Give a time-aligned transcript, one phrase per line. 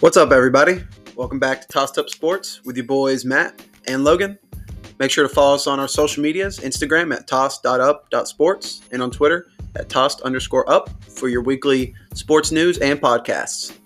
[0.00, 0.84] What's up, everybody?
[1.16, 4.38] Welcome back to Tossed Up Sports with your boys Matt and Logan.
[5.00, 9.48] Make sure to follow us on our social medias Instagram at toss.up.sports and on Twitter
[9.74, 13.76] at tossed underscore up for your weekly sports news and podcasts.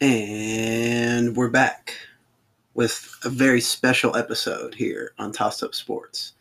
[0.00, 1.94] And we're back
[2.74, 6.32] with a very special episode here on Tossed Up Sports.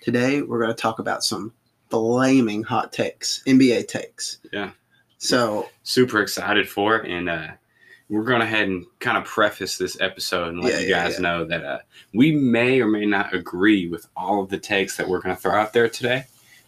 [0.00, 1.52] Today, we're going to talk about some
[1.90, 4.38] flaming hot takes, NBA takes.
[4.52, 4.70] Yeah.
[5.18, 7.10] So, Super excited for it.
[7.10, 7.48] And uh,
[8.08, 11.14] we're going to ahead and kind of preface this episode and let Yeah, you guys
[11.14, 11.20] yeah.
[11.20, 11.78] know that uh,
[12.12, 15.40] we may or may not agree with all of the takes that we're going to
[15.40, 16.24] throw out there today.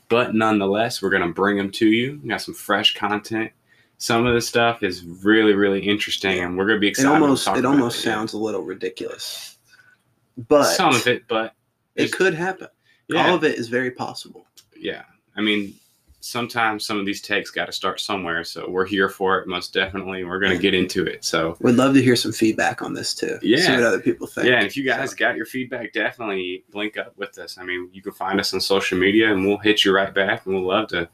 [0.09, 2.19] But nonetheless, we're going to bring them to you.
[2.23, 3.53] We got some fresh content.
[3.99, 7.21] Some of the stuff is really, really interesting, and we're going to be it excited.
[7.21, 8.13] almost to talk it almost yeah.
[8.13, 9.59] sounds a little ridiculous.
[10.49, 11.55] But some of it, but
[11.97, 12.69] it could happen.
[13.09, 14.47] yeah, All of it is very possible.
[14.79, 15.03] Yeah.
[15.37, 15.75] I mean,
[16.21, 19.73] sometimes some of these takes got to start somewhere, so we're here for it, most
[19.73, 20.25] definitely.
[20.25, 21.25] We're going to get into it.
[21.25, 23.39] So We'd love to hear some feedback on this too.
[23.43, 23.59] Yeah.
[23.59, 24.49] See what other people think.
[24.49, 27.57] Yeah, and if you guys So, got your feedback, definitely link up with us.
[27.59, 30.45] I mean, you can find us on social media, and we'll hit you right back.
[30.47, 31.09] And we'll love to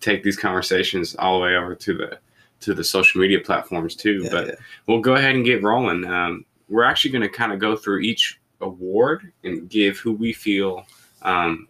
[0.00, 2.18] take these conversations all the way over to the
[2.60, 4.22] to the social media platforms too.
[4.24, 4.54] yeah, but yeah.
[4.86, 6.04] we'll go ahead and get rolling.
[6.04, 10.32] Um, we're actually going to kind of go through each award and give who we
[10.32, 10.84] feel
[11.22, 11.68] um,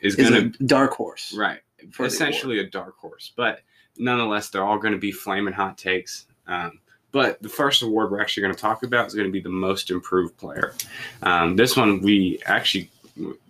[0.00, 1.34] is Is going a dark horse.
[1.36, 1.60] right,
[2.00, 3.32] essentially a dark horse.
[3.36, 3.60] But
[3.98, 6.26] nonetheless, they're all going to be flaming hot takes.
[6.46, 6.80] Um,
[7.12, 9.48] but the first award we're actually going to talk about is going to be the
[9.48, 10.74] most improved player.
[11.22, 12.90] Um, this one we actually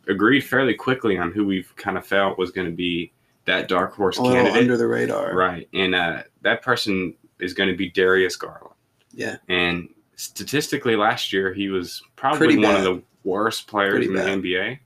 [0.06, 3.12] agreed fairly quickly on who we've kind of felt was going to be
[3.46, 4.54] that dark horse candidate.
[4.54, 5.34] under the radar.
[5.34, 5.68] Right.
[5.72, 8.74] And uh, that person is going to be Darius Garland.
[9.12, 9.36] Yeah.
[9.48, 14.42] And statistically, last year, he was probably one of the worst players Pretty in bad.
[14.42, 14.78] the NBA.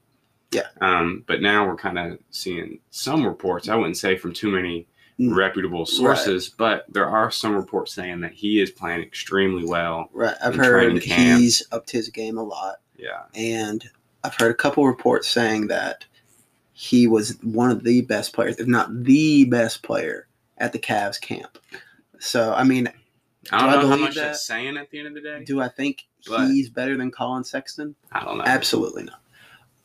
[0.53, 0.67] Yeah.
[0.81, 3.69] Um, but now we're kind of seeing some reports.
[3.69, 4.87] I wouldn't say from too many
[5.19, 5.37] Mm.
[5.37, 10.09] reputable sources, but there are some reports saying that he is playing extremely well.
[10.15, 10.35] Right.
[10.43, 12.77] I've heard he's upped his game a lot.
[12.97, 13.25] Yeah.
[13.35, 13.85] And
[14.25, 16.07] I've heard a couple reports saying that
[16.73, 20.27] he was one of the best players, if not the best player,
[20.57, 21.59] at the Cavs camp.
[22.19, 22.97] So, I mean, I Do
[23.53, 24.21] I don't know how believe much that?
[24.23, 25.45] that's saying at the end of the day.
[25.45, 27.95] do I think But- he's better than Collin Sexton?
[28.11, 28.45] I don't know.
[28.45, 29.21] Absolutely not.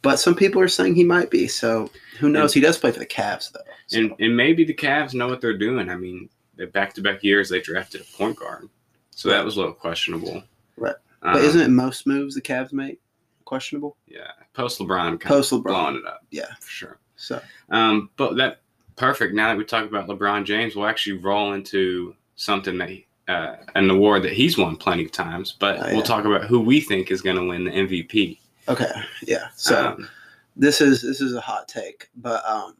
[0.06, 1.48] But some people are saying he might be.
[1.48, 1.90] So
[2.20, 2.54] who knows?
[2.54, 3.60] he does play for the Cavs, though.
[3.88, 5.90] So, And, and maybe the Cavs know what they're doing.
[5.90, 8.70] I mean, the back to back years they drafted a point guard.
[9.12, 10.44] So that was a little questionable.
[10.78, 10.96] Right.
[11.22, 13.00] Um, but isn't it most moves the Cavs make
[13.46, 13.98] questionable?
[14.08, 14.32] Yeah.
[14.54, 15.64] Post LeBron kind Post of LeBron.
[15.64, 16.24] blowing it up.
[16.32, 16.54] Yeah.
[16.60, 17.00] For sure.
[17.18, 18.62] So Um, but that
[18.96, 19.34] perfect.
[19.34, 23.56] Now that we talk about LeBron James, we'll actually roll into something that he, uh,
[23.76, 25.56] an award that he's won plenty of times.
[25.60, 28.38] But Oh, we'll talk about who we think is going to win the MVP.
[28.68, 28.92] Okay,
[29.24, 29.48] yeah.
[29.56, 30.10] So Um,
[30.56, 32.76] this is this is a hot take, but um,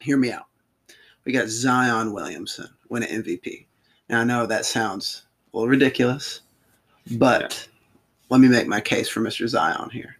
[0.00, 0.46] hear me out.
[1.24, 3.66] We got Zion Williamson winning MVP.
[4.08, 6.40] Now I know that sounds a little ridiculous,
[7.12, 7.68] but
[8.28, 9.46] let me make my case for Mr.
[9.46, 10.16] Zion here.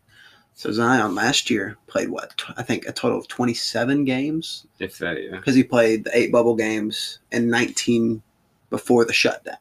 [0.54, 4.98] So Zion last year played what tw- I think a total of 27 games if
[4.98, 5.36] that, yeah.
[5.36, 8.22] because he played the eight bubble games and 19
[8.70, 9.56] before the shutdown.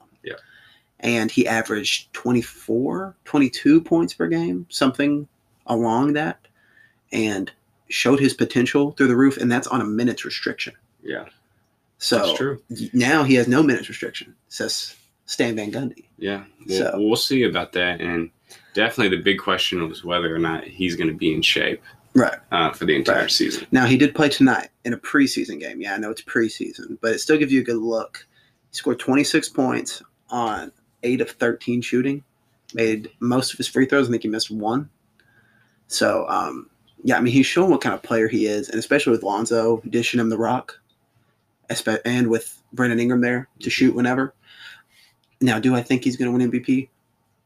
[1.01, 5.27] And he averaged 24, 22 points per game, something
[5.67, 6.47] along that,
[7.11, 7.51] and
[7.89, 9.37] showed his potential through the roof.
[9.37, 10.73] And that's on a minutes restriction.
[11.03, 11.25] Yeah.
[11.97, 12.57] So
[12.93, 14.95] now he has no minutes restriction, says
[15.25, 16.05] Stan Van Gundy.
[16.17, 16.43] Yeah.
[16.67, 17.99] We'll, So- we'll see about that.
[18.01, 18.29] And
[18.73, 21.81] definitely the big question was whether or not he's going to be in shape
[22.13, 22.37] Right.
[22.51, 23.31] uh, for the entire Right.
[23.31, 23.65] season.
[23.71, 25.79] Now he did play tonight in a preseason game.
[25.81, 28.25] Yeah, I know it's preseason, but it still gives you a good look.
[28.71, 30.71] He scored 26 points on
[31.03, 32.23] eight of 13 shooting.
[32.73, 34.07] Made most of his free throws.
[34.07, 34.89] I think he missed one.
[35.87, 36.69] So, um,
[37.03, 39.81] yeah, I mean, he's showing what kind of player he is, and especially with Lonzo
[39.89, 40.79] dishing him the rock,
[42.05, 44.33] and with Brandon Ingram there to shoot whenever.
[45.41, 46.89] Now, do I think he's going to win MVP?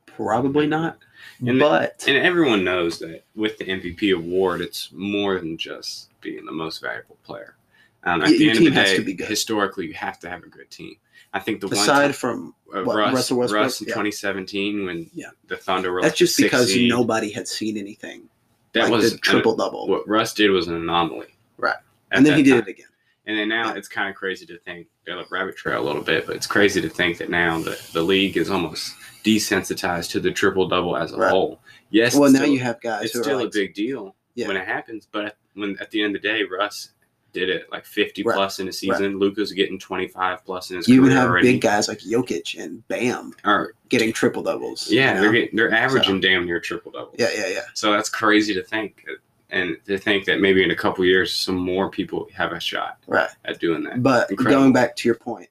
[0.05, 0.97] Probably not.
[1.45, 6.45] And- but And everyone knows that with the MVP award, it's more than just being
[6.45, 7.55] the most valuable player.
[8.03, 9.27] Um, at the end of the has day, to be good.
[9.27, 10.95] historically, you have to have a good team.
[11.33, 13.61] I think the aside one from uh, what, Russ, Russell Westbrook?
[13.63, 13.93] Russ in Yeah.
[13.93, 15.27] 2017 when Yeah.
[15.47, 18.29] the Thunder were that's like just because seed, nobody had seen anything.
[18.73, 19.87] that like was triple double.
[19.87, 21.27] what Russ did was an anomaly.
[21.57, 21.75] Right.
[22.11, 22.59] and then he did time.
[22.61, 22.85] it again.
[23.27, 23.77] And then now Yeah.
[23.77, 26.79] it's kind of crazy to think, like rabbit trail a little bit, but it's crazy
[26.81, 31.11] to think that now the, the league is almost desensitized to the triple double as
[31.11, 31.31] a Right.
[31.31, 31.59] whole.
[31.89, 34.47] Yes, Well, now still- you have guys it's still are a big deal Yeah.
[34.47, 36.89] when it happens, but when at the end of the day, Russ
[37.35, 38.33] did it like 50 Right.
[38.35, 39.19] plus in a season.
[39.19, 41.51] Luka's getting 25 plus in his you career have already.
[41.51, 44.89] big guys like Jokic and Bam are getting triple doubles.
[44.89, 45.21] yeah, you know?
[45.21, 47.15] they're getting, they're averaging damn near triple doubles.
[47.19, 47.61] yeah, yeah, yeah.
[47.75, 49.05] So that's crazy to think.
[49.51, 52.97] and to think that maybe in a couple years, some more people have a shot
[53.05, 53.29] Right.
[53.45, 54.01] at doing that.
[54.01, 54.59] But Incredible.
[54.61, 55.49] going back to your point,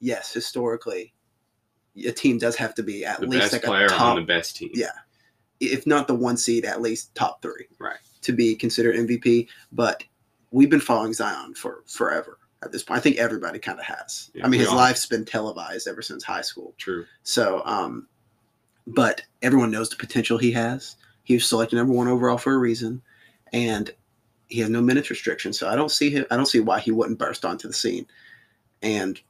[0.00, 1.12] yes, historically,
[2.06, 4.16] a team does have to be at The least best like player a top, on
[4.16, 4.70] the best team.
[4.74, 4.90] Yeah.
[5.60, 7.96] if not the one seed, at least top three, Right.
[8.22, 9.48] to be considered MVP.
[9.72, 10.02] But
[10.56, 12.96] we've been following Zion for forever at this point.
[12.98, 14.30] I think everybody kind of has.
[14.32, 16.72] Yeah, I mean, his all- life's been televised ever since high school.
[16.78, 17.04] True.
[17.24, 18.08] So, um,
[18.86, 20.96] but everyone knows the potential he has.
[21.24, 23.02] He was selected number one overall for a reason,
[23.52, 23.90] and
[24.48, 25.52] he has no minutes restriction.
[25.52, 26.24] So I don't see him.
[26.30, 28.06] I don't see why he wouldn't burst onto the scene,
[28.80, 29.20] and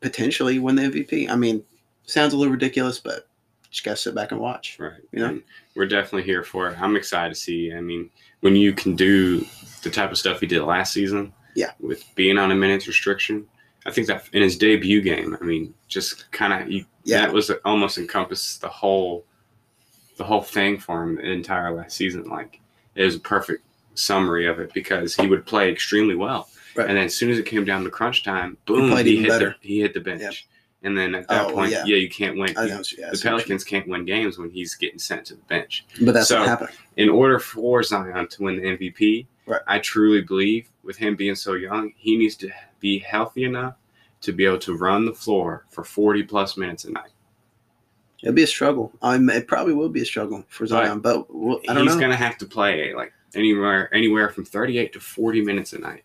[0.00, 1.30] potentially win the MVP.
[1.30, 1.62] I mean,
[2.02, 3.28] sounds a little ridiculous, but
[3.74, 4.76] just gotta sit back and watch.
[4.78, 5.00] Right.
[5.10, 5.40] You know?
[5.74, 6.80] We're definitely here for it.
[6.80, 7.72] I'm excited to see.
[7.74, 8.08] I mean,
[8.40, 9.44] when you can do
[9.82, 11.72] the type of stuff he did last season, Yeah.
[11.80, 13.48] with being on a minutes restriction,
[13.84, 16.72] I think that in his debut game, I mean, just kind of
[17.02, 17.22] Yeah.
[17.22, 19.26] that was almost encompassed the whole
[20.16, 22.22] the whole thing for him the entire last season.
[22.28, 22.60] Like
[22.94, 26.48] it was a perfect summary of it because he would play extremely well.
[26.76, 26.88] Right.
[26.88, 29.28] And then as soon as it came down to crunch time, boom, played he, hit
[29.28, 29.56] better.
[29.60, 30.46] the he hit the bench.
[30.84, 31.82] And then at that Oh, point, yeah.
[31.86, 31.96] yeah.
[31.96, 32.50] you can't win.
[32.50, 32.66] You-
[33.10, 35.84] the Pelicans can't win games when he's getting sent to the bench.
[36.02, 36.70] but that's so- what happened.
[36.96, 39.60] In order for Zion to win the MVP, Right.
[39.66, 42.50] I truly believe with him being so young, he needs to
[42.80, 43.74] be healthy enough
[44.22, 47.10] to be able to run the floor for 40 plus minutes a night.
[48.22, 48.92] It'll be a struggle.
[49.02, 51.94] I mean, it probably will be a struggle for Zion, but we'll, I don't he's
[51.94, 52.00] know.
[52.00, 56.04] going to have to play like anywhere anywhere from 38 to 40 minutes a night.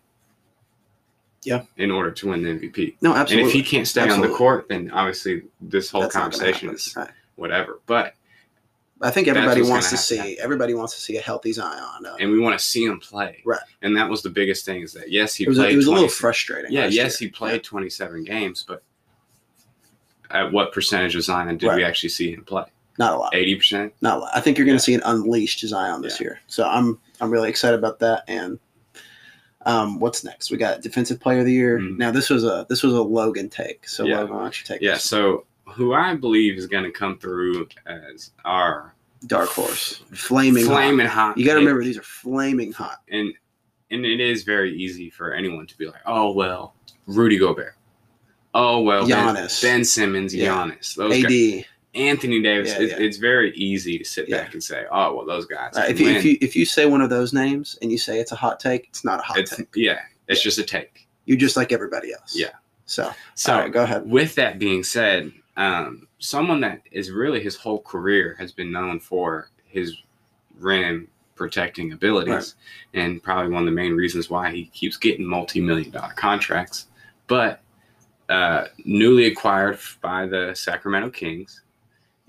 [1.42, 1.62] Yeah.
[1.78, 2.96] In order to win the MVP.
[3.00, 3.42] no, absolutely.
[3.42, 6.92] And if he can't stay on the court, then obviously this whole That's conversation is
[6.96, 7.08] Right.
[7.36, 7.80] whatever.
[7.86, 8.14] But
[9.00, 10.16] I think everybody wants to see.
[10.18, 10.36] happen.
[10.40, 12.04] Everybody wants to see a healthy Zion.
[12.04, 13.40] Uh, and we want to see him play.
[13.46, 13.60] Right.
[13.80, 15.86] And that was the biggest thing is that yes, he it was, played it was
[15.86, 16.70] a little frustrating.
[16.72, 17.28] Yeah, yes, year.
[17.28, 18.82] he played 27 games, but
[20.30, 22.64] at what percentage of Zion did we actually see him play?
[22.98, 23.32] Not a lot.
[23.32, 23.92] 80%?
[24.02, 24.30] Not a lot.
[24.34, 24.84] I think you're going to Yeah.
[24.84, 26.24] see an unleashed Zion this Yeah.
[26.26, 26.40] year.
[26.48, 28.24] So I'm I'm really excited about that.
[28.28, 28.58] And
[29.66, 30.50] um, what's next?
[30.50, 31.78] We got defensive player of the year.
[31.78, 31.98] Mhm.
[31.98, 33.88] Now this was a this was a Logan take.
[33.88, 34.20] So Yeah.
[34.20, 35.04] Logan, why don't you take Yeah, this?
[35.04, 38.94] so who I believe is going to come through as our
[39.26, 41.36] dark horse, flaming, flaming hot.
[41.38, 43.00] You got to remember these are flaming hot.
[43.10, 43.32] and
[43.92, 46.74] and it is very easy for anyone to be like, "Oh well,
[47.06, 47.74] Rudy Gobert."
[48.54, 49.62] Oh well, Ben- Giannis.
[49.62, 50.48] Ben, Simmons, Yeah.
[50.48, 51.22] Giannis, those AD.
[51.28, 51.64] guys,
[51.94, 52.70] Anthony Davis.
[52.70, 52.96] Yeah, it, yeah.
[52.98, 54.42] It's very easy to sit Yeah.
[54.42, 56.86] back and say, "Oh well, those guys." Right, if you if you if you say
[56.86, 59.38] one of those names and you say it's a hot take, it's not a hot
[59.38, 59.68] it's take.
[59.74, 61.08] yeah, it's just a take.
[61.26, 62.34] You're just like everybody else.
[62.36, 62.50] Yeah.
[62.86, 64.08] So, So right, go ahead.
[64.10, 68.98] with that being said, um, someone that is really his whole career has been known
[68.98, 69.96] for his
[70.58, 71.06] rim
[71.36, 72.56] protecting abilities,
[72.94, 73.00] Right.
[73.02, 76.86] and probably one of the main reasons why he keeps getting multi-million dollar contracts.
[77.28, 77.60] But
[78.28, 81.62] uh, newly acquired by the Sacramento Kings,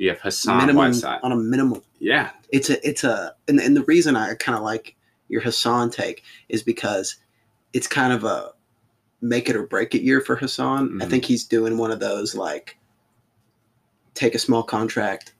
[0.01, 1.19] you have Hassan minimum Whiteside.
[1.21, 1.81] on a minimum.
[1.99, 4.95] Yeah, It's a it's a and, and the reason I kind of like
[5.29, 7.17] your Hassan take is because
[7.73, 8.51] it's kind of a
[9.21, 10.99] make it or break it year for Hassan.
[11.01, 11.09] I Mhm.
[11.11, 12.77] think he's doing one of those like
[14.15, 15.33] take a small contract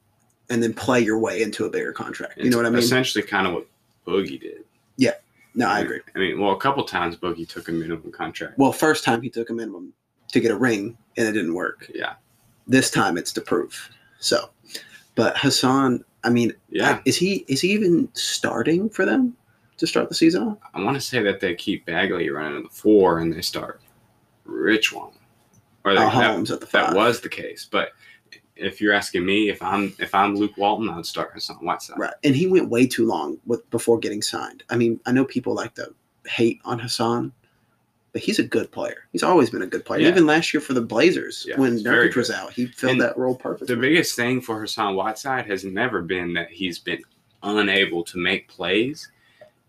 [0.52, 2.38] and then play your way into a bigger contract.
[2.38, 2.80] You know what I mean?
[2.80, 3.68] Essentially, kind of what
[4.06, 4.64] Boogie did.
[4.98, 5.14] Yeah.
[5.56, 6.00] No, I agree.
[6.16, 8.58] I mean, well, a couple times Boogie took a minimum contract.
[8.60, 9.92] Well, first time he took a minimum
[10.32, 11.90] to get a ring and it didn't work.
[11.94, 12.14] Yeah,
[12.68, 13.90] This time it's to prove.
[14.22, 14.50] So,
[15.16, 17.02] but Hassan, I mean, yeah.
[17.06, 19.36] is he is he even starting for them
[19.78, 20.58] to start the season off?
[20.74, 23.82] I want to say that they keep Bagley running at the four and they start
[24.48, 25.12] Richaun.
[25.84, 27.68] Or they, Uh, that, at the that was the case.
[27.70, 27.90] But
[28.56, 31.98] if you're asking me if I'm if I'm Luke Walton, I'd start Hassan Whiteside.
[31.98, 32.14] Right.
[32.24, 34.64] And he went way too long with before getting signed.
[34.70, 35.94] I mean, I know people like to
[36.28, 37.34] hate on Hassan,
[38.14, 39.08] but he's a good player.
[39.12, 40.02] He's always been a good player.
[40.02, 40.10] Yeah.
[40.10, 43.18] Even last year for the Blazers, Yeah, when Nurkic was out, he filled And that
[43.18, 43.74] role perfectly.
[43.74, 47.02] The biggest thing for Hassan Whiteside has never been that he's been
[47.44, 49.10] unable to make plays.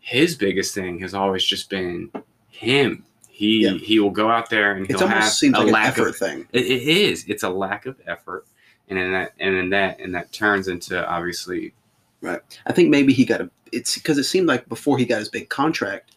[0.00, 2.10] His biggest thing has always just been
[2.48, 3.04] him.
[3.28, 3.72] He Yeah.
[3.74, 6.08] he will go out there and it he'll have almost seems a like lack effort
[6.08, 6.46] of thing.
[6.52, 7.24] It, it is.
[7.28, 8.46] It's a lack of effort,
[8.88, 11.72] and in that and in that and that turns into obviously
[12.20, 12.40] Right.
[12.66, 13.50] I think maybe he got a.
[13.72, 16.14] It's because it seemed like before he got his big contract,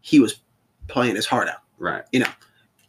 [0.00, 0.40] he was
[0.88, 2.04] playing his heart out right.
[2.12, 2.30] You know,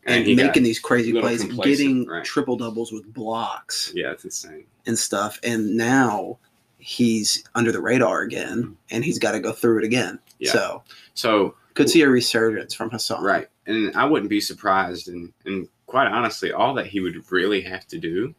[0.06, 2.24] and, got- making these crazy plays, and getting right.
[2.24, 4.66] triple doubles with blocks yeah, it's insane.
[4.86, 5.40] and stuff.
[5.44, 6.38] And now
[6.78, 8.74] he's under the radar again, hmm.
[8.92, 10.20] and he's got to go through it again.
[10.40, 10.52] Yeah.
[10.52, 13.24] So So could see a resurgence from Hassan.
[13.24, 17.62] right, and I wouldn't be surprised, and and quite honestly, all that he would really
[17.62, 18.34] have to do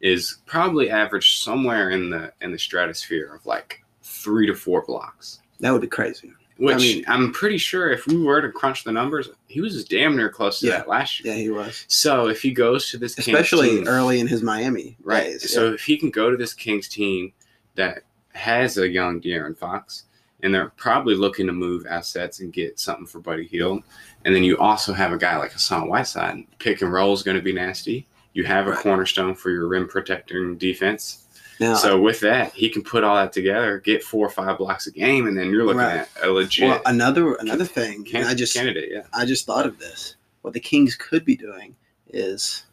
[0.00, 5.40] is probably average somewhere in the in the stratosphere of like three to four blocks.
[5.60, 6.32] That would be crazy.
[6.58, 10.16] Which mean- I'm pretty sure if we were to crunch the numbers, he was damn
[10.16, 10.78] near close to Yeah.
[10.78, 11.34] that last year.
[11.34, 11.84] Yeah, he was.
[11.88, 15.24] So if he goes to this Kings Especially team- early in his Miami Right.
[15.24, 15.52] days.
[15.52, 17.32] So if he can go to this Kings team
[17.74, 20.04] that has a young De'Aaron Fox
[20.42, 23.82] and they're probably looking to move assets and get something for Buddy Hield.
[24.24, 26.44] And then you also have a guy like Hassan Whiteside.
[26.58, 28.06] Pick and roll is going to be nasty.
[28.32, 28.78] You have a Right.
[28.78, 31.25] cornerstone for your rim protecting defense.
[31.58, 34.86] Now, So with that, he can put all that together, get four or five blocks
[34.86, 36.00] a game, and then you're looking Right.
[36.00, 38.90] at a legit well, another another thing, can- I just candidate.
[38.92, 39.02] Yeah.
[39.14, 40.16] I just thought of this.
[40.42, 41.74] What the Kings could be doing
[42.12, 42.64] is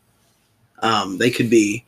[0.79, 1.85] um, they could be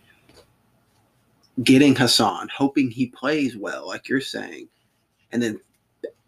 [1.63, 4.67] getting Hassan, hoping he plays well, like you're saying,
[5.31, 5.59] and then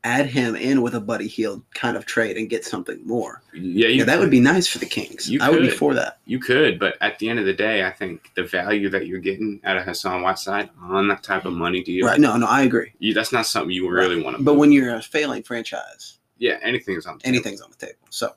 [0.03, 3.41] add him in with a Buddy Hield kind of trade and get something more.
[3.53, 5.29] Yeah, Yeah, that would be nice for the Kings.
[5.29, 5.77] You I would be could.
[5.77, 6.19] for that.
[6.25, 9.19] You could, but at the end of the day, I think the value that you're
[9.19, 12.19] getting out of Hassan Whiteside on that type of money deal, Right?
[12.19, 12.93] No, no, I agree.
[12.99, 14.43] you, that's not something you really want to.
[14.43, 17.35] But when you're a failing franchise, yeah, anything's on the table.
[17.35, 17.99] anything's on the table.
[18.11, 18.33] So,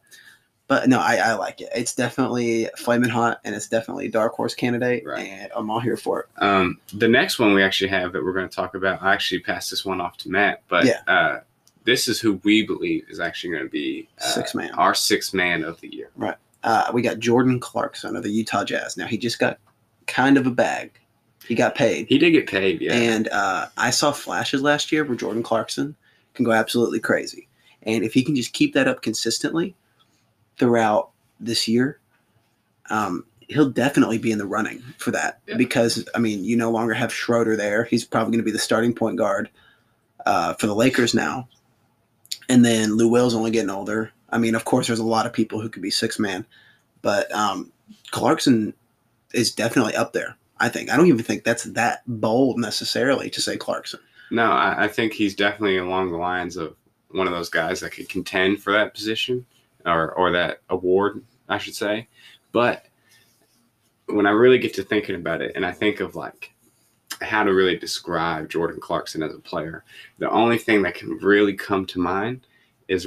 [0.67, 1.69] but no, I, I like it.
[1.75, 5.27] It's definitely flaming hot, and it's definitely dark horse candidate, Right.
[5.27, 6.43] and I'm all here for it.
[6.43, 9.41] Um, the next one we actually have that we're going to talk about, I actually
[9.41, 11.01] passed this one off to Matt, but Yeah.
[11.07, 11.41] uh,
[11.91, 14.71] this is who we believe is actually going to be uh, Six man.
[14.75, 16.11] our sixth man of the year.
[16.17, 16.37] Right.
[16.63, 18.97] Uh, we got Jordan Clarkson of the Utah Jazz.
[18.97, 19.59] Now he just got
[20.07, 20.93] kind of a bag.
[21.49, 22.93] He got paid, He did get paid, yeah.
[22.93, 25.97] and uh, I saw flashes last year where Jordan Clarkson
[26.35, 27.49] can go absolutely crazy.
[27.83, 29.75] And if he can just keep that up consistently
[30.59, 31.99] throughout this year,
[32.91, 35.41] um, he'll definitely be in the running for that.
[35.49, 35.57] Yeah.
[35.57, 37.85] Because I mean, you no longer have Schroeder there.
[37.85, 39.51] He's probably going to be the starting point guard
[40.27, 41.49] uh, for the Lakers now.
[42.51, 44.11] And then Lou Will's only getting older.
[44.31, 46.45] I mean, of course, there's a lot of people who could be six man,
[47.01, 47.71] but um,
[48.11, 48.75] Clarkson
[49.33, 50.37] is definitely up there.
[50.59, 50.91] I think.
[50.91, 54.01] I don't even think that's that bold necessarily to say Clarkson.
[54.33, 56.77] No, I, I think he's definitely along the lines of
[57.13, 59.47] one of those guys that could contend for that position
[59.87, 62.09] or or that award, I should say.
[62.51, 62.87] But
[64.07, 66.53] when I really get to thinking about it, and I think of like
[67.21, 69.85] how to really describe Jordan Clarkson as a player,
[70.19, 72.47] the only thing that can really come to mind
[72.89, 73.07] is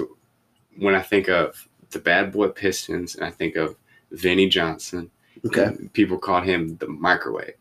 [0.77, 3.75] when I think of the Bad Boy Pistons, and I think of
[4.11, 5.09] Vinnie Johnson.
[5.55, 7.55] and People called him the microwave.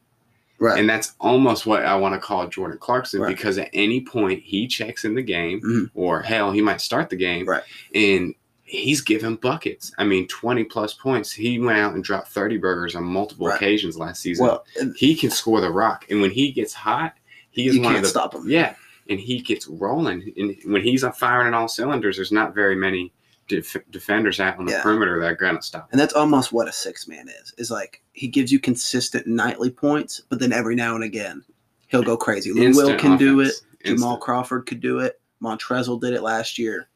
[0.59, 0.79] Right.
[0.79, 3.35] And that's almost what I want to call Jordan Clarkson Right.
[3.35, 5.91] because at any point he checks in the game, Mhm.
[5.95, 7.63] or hell, he might start the game, Right.
[7.95, 8.35] and
[8.73, 9.93] he's giving buckets.
[9.99, 11.31] I mean, 20 plus points.
[11.31, 13.57] He went out and dropped 30 burgers on multiple Right.
[13.57, 14.47] occasions last season.
[14.47, 14.65] well,
[14.97, 16.07] he can score the rock.
[16.11, 17.15] And when he gets hot,
[17.51, 18.09] he is you one can't of the.
[18.09, 18.49] stop him.
[18.49, 18.75] Yeah.
[19.11, 20.33] And he gets rolling.
[20.37, 23.13] And when he's on firing on all cylinders, there's not very many
[23.49, 24.83] def- defenders out on the Yeah.
[24.83, 25.89] perimeter that are going to stop.
[25.93, 27.53] And that's almost what a six man is.
[27.59, 31.45] Is like he gives you consistent nightly points, but then every now and again
[31.89, 32.53] he'll go crazy.
[32.53, 33.49] Lou Will Instant can do it.
[33.49, 33.65] offense.
[33.85, 35.21] Jamal Crawford could do it.
[35.43, 36.89] Montrezl did it last year.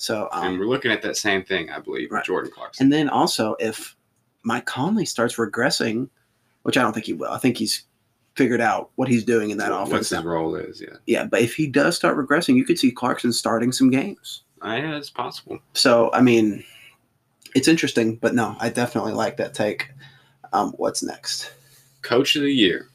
[0.00, 2.24] So and um, we're looking at that same thing, I believe, Right.
[2.24, 2.84] Jordan Clarkson.
[2.84, 3.94] and then also if
[4.44, 6.08] Mike Conley starts regressing,
[6.62, 7.30] which I don't think he will.
[7.30, 7.84] I think he's
[8.36, 10.08] figured out what he's doing in that What's offense.
[10.10, 10.96] his role is, yeah.
[11.06, 14.42] Yeah, but if he does start regressing, you could see Clarkson starting some games.
[14.64, 15.58] Uh, yeah, it's possible.
[15.74, 16.64] So I mean,
[17.54, 19.88] it's interesting, but no, I definitely like that take.
[20.52, 21.52] Um, what's next?
[22.02, 22.88] Coach of the year.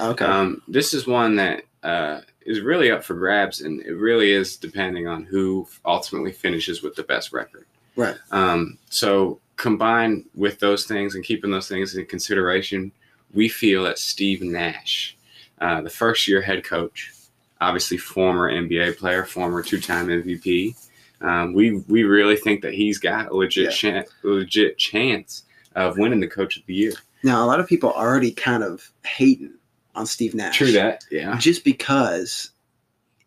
[0.00, 0.24] Okay.
[0.24, 4.56] Um, this is one that uh, is really up for grabs, and it really is
[4.56, 7.66] depending on who ultimately finishes with the best record.
[7.96, 8.16] Right.
[8.30, 12.92] Um, so, combined with those things and keeping those things in consideration,
[13.34, 15.16] we feel that Steve Nash,
[15.60, 17.12] uh, the first year head coach,
[17.60, 20.74] obviously former NBA player, former two time MVP,
[21.20, 23.70] um, we we really think that he's got a legit Yeah.
[23.70, 25.42] chan- legit chance
[25.74, 26.92] of winning the Coach of the Year.
[27.24, 29.54] Now, a lot of people are already kind of hating
[29.98, 30.56] on Steve Nash.
[30.56, 31.36] True that, yeah.
[31.38, 32.50] Just because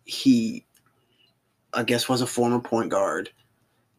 [0.06, 0.66] he,
[1.74, 3.30] I guess, was a former point guard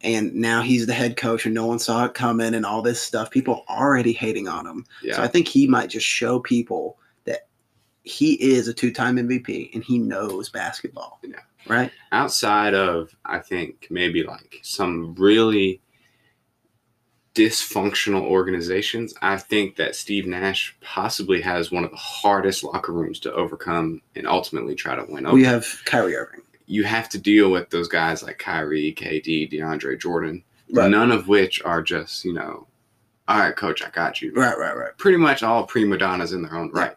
[0.01, 3.01] and now he's the head coach and no one saw it coming and all this
[3.01, 3.31] stuff.
[3.31, 4.85] People already hating on him.
[5.01, 5.15] Yeah.
[5.15, 7.47] So I think he might just show people that
[8.03, 11.19] he is a two time MVP and he knows basketball.
[11.23, 11.39] Yeah.
[11.65, 11.91] Right?
[12.11, 15.81] outside of I think maybe like some really
[17.35, 23.19] dysfunctional organizations, I think that Steve Nash possibly has one of the hardest locker rooms
[23.21, 25.35] to overcome and ultimately try to win over.
[25.35, 26.41] We have Kyrie Irving.
[26.67, 30.89] you have to deal with those guys like Kyrie, KD, DeAndre Jordan, Right.
[30.89, 32.67] none of which are just, you know,
[33.27, 34.33] all right, coach, I got you.
[34.33, 34.97] Right, right, right.
[34.97, 36.95] Pretty much all prima donnas in their own right.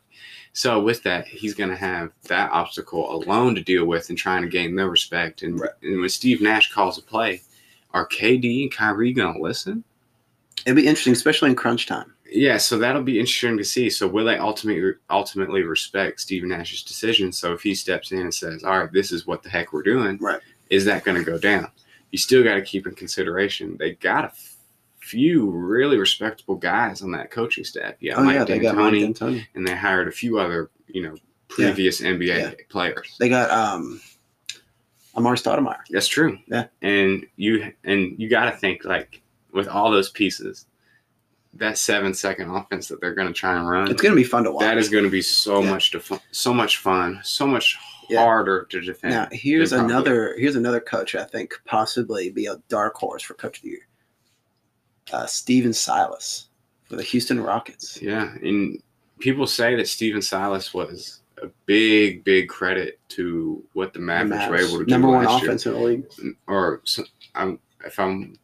[0.53, 4.41] So with that, he's going to have that obstacle alone to deal with and trying
[4.43, 5.43] to gain their respect.
[5.43, 5.71] And, Right.
[5.83, 7.43] and when Steve Nash calls a play,
[7.93, 9.85] are KD and Kyrie going to listen?
[10.65, 12.13] It'd be interesting, especially in crunch time.
[12.29, 13.89] Yeah, so that'll be interesting to see.
[13.89, 17.31] So will they ultimately ultimately respect Steve Nash's decision?
[17.33, 19.83] So if he steps in and says, "All right, this is what the heck we're
[19.85, 20.41] doing," Right.
[20.71, 21.69] is that going to go down?
[22.11, 24.57] You still got to keep in consideration they got a f-
[25.01, 27.95] few really respectable guys on that coaching staff.
[28.01, 29.47] Yeah, oh Mike yeah, they got Mike D'Antoni, D'Antoni.
[29.55, 31.15] and they hired a few other you know
[31.49, 32.55] previous NBA Yeah.
[32.71, 33.17] players.
[33.21, 34.01] They got um
[35.15, 35.79] Amar'e Stoudemire.
[35.91, 36.39] That's true.
[36.49, 36.67] Yeah.
[36.83, 39.23] And you and you got to think like
[39.57, 40.67] with all those pieces,
[41.55, 43.91] that seven second offense that they're going to try and run.
[43.91, 44.61] It's going to be fun to watch.
[44.61, 45.71] that is going to be so Yeah.
[45.71, 47.77] much def- so much fun, so much
[48.09, 48.23] Yeah.
[48.23, 49.15] harder to defend.
[49.15, 53.35] Now here's another here's another coach I think could possibly be a dark horse for
[53.35, 53.89] coach of the year.
[55.13, 56.49] Uh, Stephen Silas
[56.85, 58.01] for the Houston Rockets.
[58.03, 58.81] Yeah, and
[59.19, 64.49] people say that Stephen Silas was a big, big credit to what the The Mavericks
[64.51, 65.51] were able to do Number one last year.
[65.51, 66.05] offense in the league.
[66.47, 67.03] or so,
[67.35, 68.37] I'm, if I'm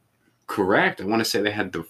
[0.53, 1.85] correct, I want to say they had the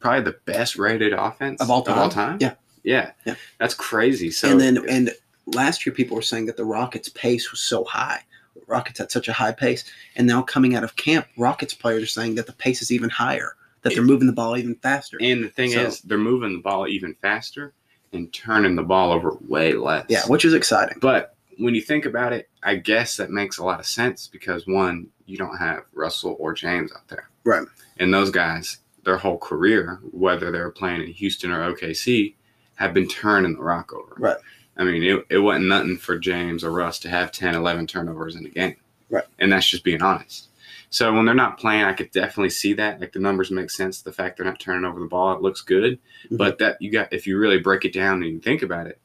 [0.00, 2.38] probably the best rated offense Of all time?
[2.40, 2.54] Yeah.
[2.82, 3.34] yeah, Yeah.
[3.58, 4.30] That's crazy.
[4.30, 5.10] So and then and
[5.46, 8.20] last year people were saying that the Rockets pace was so high.
[8.66, 9.84] Rockets had such a high pace,
[10.16, 13.10] and now coming out of camp, Rockets players are saying that the pace is even
[13.10, 15.18] higher, that they're moving the ball even faster.
[15.20, 17.72] and the thing So- is, they're moving the ball even faster
[18.12, 20.06] and turning the ball over way less.
[20.08, 20.98] yeah, which is exciting.
[21.00, 24.66] But when you think about it, I guess that makes a lot of sense because
[24.66, 27.28] one, you don't have Russell or James out there.
[27.44, 27.66] Right.
[27.98, 32.34] And those guys, their whole career, whether they're playing in Houston or OKC,
[32.76, 34.14] have been turning the rock over.
[34.18, 34.36] Right.
[34.76, 38.34] I mean, it, it wasn't nothing for James or Russ to have 10, 11 turnovers
[38.34, 38.76] in a game.
[39.08, 39.24] Right.
[39.38, 40.48] And that's just being honest.
[40.90, 43.00] So when they're not playing, I could definitely see that.
[43.00, 44.02] Like the numbers make sense.
[44.02, 45.98] The fact they're not turning over the ball, it looks good.
[46.30, 46.38] Mhm.
[46.38, 49.00] But that you got, if you really break it down and you think about it,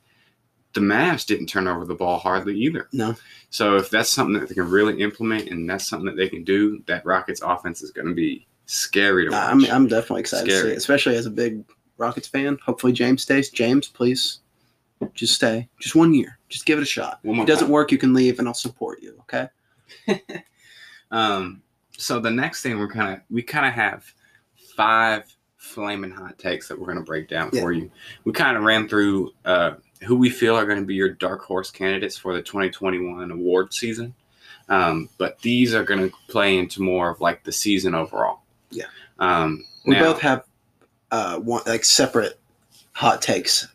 [0.73, 2.87] the Mavs didn't turn over the ball hardly either.
[2.93, 3.15] No.
[3.49, 6.43] So if that's something that they can really implement and that's something that they can
[6.43, 9.49] do, that Rockets offense is going to be scary to watch.
[9.51, 11.63] I'm, I'm definitely excited to see it, especially as a big
[11.97, 12.57] Rockets fan.
[12.63, 13.49] Hopefully James stays.
[13.49, 14.39] James, please,
[15.13, 15.67] just stay.
[15.79, 16.37] Just one year.
[16.49, 17.19] Just give it a shot.
[17.23, 17.73] One If it doesn't time.
[17.73, 19.21] work, you can leave, and I'll support you.
[19.21, 19.47] Okay.
[21.11, 21.63] Um,
[21.97, 24.05] so the next thing we're kind of we kind of have
[24.75, 25.23] five
[25.57, 27.61] flaming hot takes that we're going to break down Yeah.
[27.61, 27.89] for you.
[28.23, 29.71] We kind of ran through uh,
[30.03, 33.73] who we feel are going to be your dark horse candidates for the 2021 award
[33.73, 34.13] season,
[34.69, 38.38] um, but these are going to play into more of like the season overall.
[38.71, 38.85] Yeah.
[39.19, 40.43] Um, We now- both have
[41.11, 42.39] uh, one like separate
[42.93, 43.67] hot takes.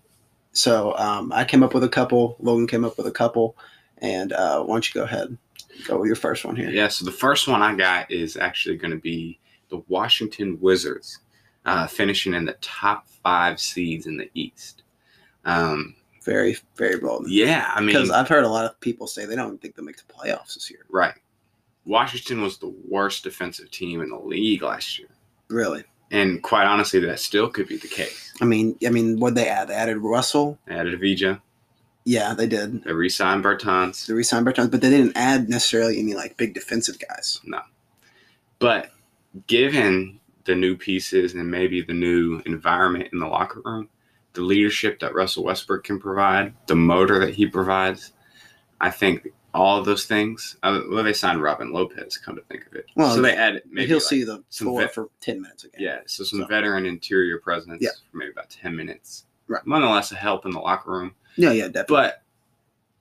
[0.53, 2.37] So um, I came up with a couple.
[2.41, 3.57] Logan came up with a couple.
[3.99, 5.37] And uh, why don't you go ahead?
[5.89, 6.71] Go with your first one here.
[6.71, 11.19] Yeah, so the first one I got is actually going to be the Washington Wizards
[11.65, 14.83] uh, finishing in the top five seeds in the East.
[15.45, 17.29] Um, Very, very bold.
[17.29, 19.85] yeah, I mean, Because I've heard a lot of people say they don't think they'll
[19.85, 20.81] make the playoffs this year.
[20.91, 21.15] right.
[21.85, 25.09] Washington was the worst defensive team in the league last year.
[25.49, 25.85] Really.
[26.11, 28.33] And quite honestly, that still could be the case.
[28.41, 29.69] I mean, I mean, what they add?
[29.69, 30.59] They added Russell.
[30.67, 31.41] They added Avdija,
[32.05, 32.85] Yeah, they did.
[32.85, 34.07] they re signed Bertans.
[34.07, 37.41] They re-signed Bertans, but they didn't add necessarily any like big defensive guys.
[37.45, 37.61] No.
[38.59, 38.91] But
[39.47, 43.89] given the new pieces and maybe the new environment in the locker room,
[44.35, 48.13] the leadership that Russell Westbrook can provide, the motor that he provides,
[48.81, 50.57] I think all of those things.
[50.63, 52.19] Uh, well, they signed Robin Lopez.
[52.19, 54.67] Come to think of it, Well, so they added Maybe he'll like- see the some
[54.67, 55.81] floor vet- for ten minutes again.
[55.81, 57.91] Yeah, so some So- veteran interior presence Yeah.
[58.11, 59.25] for maybe about ten minutes.
[59.47, 59.65] Right.
[59.67, 61.15] Nonetheless, a help in the locker room.
[61.37, 61.97] yeah, yeah, definitely.
[61.97, 62.23] But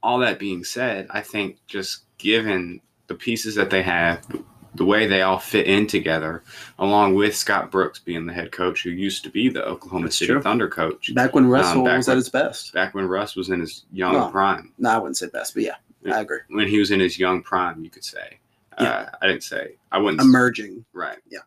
[0.02, 4.26] all that being said, I think just given the pieces that they have,
[4.76, 6.44] the way they all fit in together,
[6.80, 10.18] along with Scott Brooks being the head coach who used to be the Oklahoma That's
[10.18, 10.42] City true.
[10.42, 12.74] Thunder coach back when Russ back was when- at his best.
[12.74, 14.74] back when Russ was in his young Well, prime.
[14.80, 15.76] No, I wouldn't say best, but Yeah.
[16.12, 16.40] I agree.
[16.50, 18.40] When he was in his young prime, you could say.
[18.80, 18.90] Yeah.
[18.90, 19.76] Uh, I didn't say.
[19.92, 20.22] I wouldn't.
[20.22, 20.86] Emerging.
[20.94, 21.20] Right.
[21.30, 21.40] Yeah.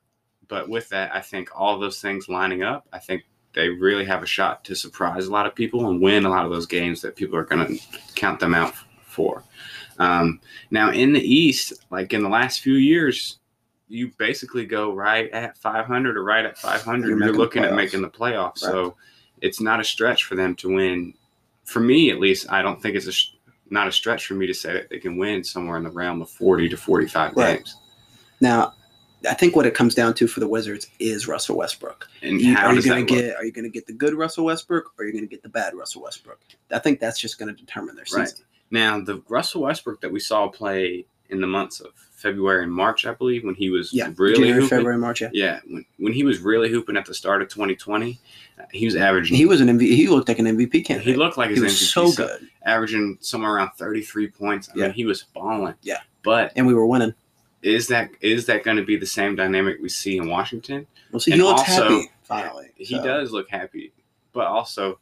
[0.48, 4.22] But with that, I think all those things lining up, I think they really have
[4.22, 7.00] a shot to surprise a lot of people and win a lot of those games
[7.02, 7.82] that people are going to
[8.14, 8.74] count them out
[9.06, 9.42] for.
[9.98, 10.40] Um,
[10.70, 13.38] now, in the East, like in the last few years,
[13.88, 17.08] you basically go right at 500 or right at 500.
[17.08, 18.62] You're You're, looking at making the playoffs.
[18.62, 18.72] Right.
[18.72, 18.96] So
[19.40, 21.14] it's not a stretch for them to win.
[21.64, 23.35] For me, at least, I don't think it's a
[23.70, 26.22] not a stretch for me to say that they can win somewhere in the realm
[26.22, 27.56] of 40 to 45 Right.
[27.56, 27.76] games.
[28.40, 28.74] Now,
[29.28, 32.08] I think what it comes down to for the Wizards is Russell Westbrook.
[32.22, 33.34] And You- how are you going to get?
[33.36, 35.42] Are you going to get the good Russell Westbrook, or are you going to get
[35.42, 36.38] the bad Russell Westbrook?
[36.70, 38.28] I think that's just going to determine their Right.
[38.28, 38.44] season.
[38.70, 43.04] Now, the Russell Westbrook that we saw play in the months of February and March,
[43.06, 44.68] I believe, when he was Yeah, really January, hooping.
[44.78, 45.20] February, March.
[45.20, 48.18] Yeah, Yeah, when, when he was really hooping at the start of 2020,
[48.58, 49.36] uh, he was averaging.
[49.36, 49.80] he was an MVP.
[49.94, 51.12] He looked like an MVP candidate.
[51.12, 54.68] he looked like his He was MVP, so good, averaging somewhere around 33 points.
[54.70, 54.84] I Yeah.
[54.86, 55.74] mean, he was balling.
[55.82, 55.98] Yeah.
[56.22, 57.14] But and we were winning.
[57.62, 60.86] is that is that going to be the same dynamic we see in Washington?
[61.12, 62.70] Well, see, And he looks also, happy finally.
[62.76, 63.04] He so.
[63.04, 63.92] does look happy,
[64.32, 64.98] but also,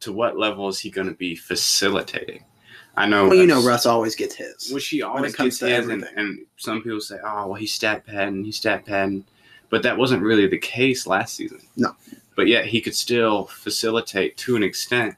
[0.00, 2.44] to what level is he going to be facilitating?
[3.00, 3.28] I know.
[3.28, 4.70] Well, you know, Russ always gets his.
[4.72, 8.06] Which she always comes gets his, and, and some people say, "Oh, well, he's stat
[8.06, 9.24] padding, he's stat padding,"
[9.70, 11.60] but that wasn't really the case last season.
[11.76, 11.94] No.
[12.36, 15.14] But yet he could still facilitate to an extent.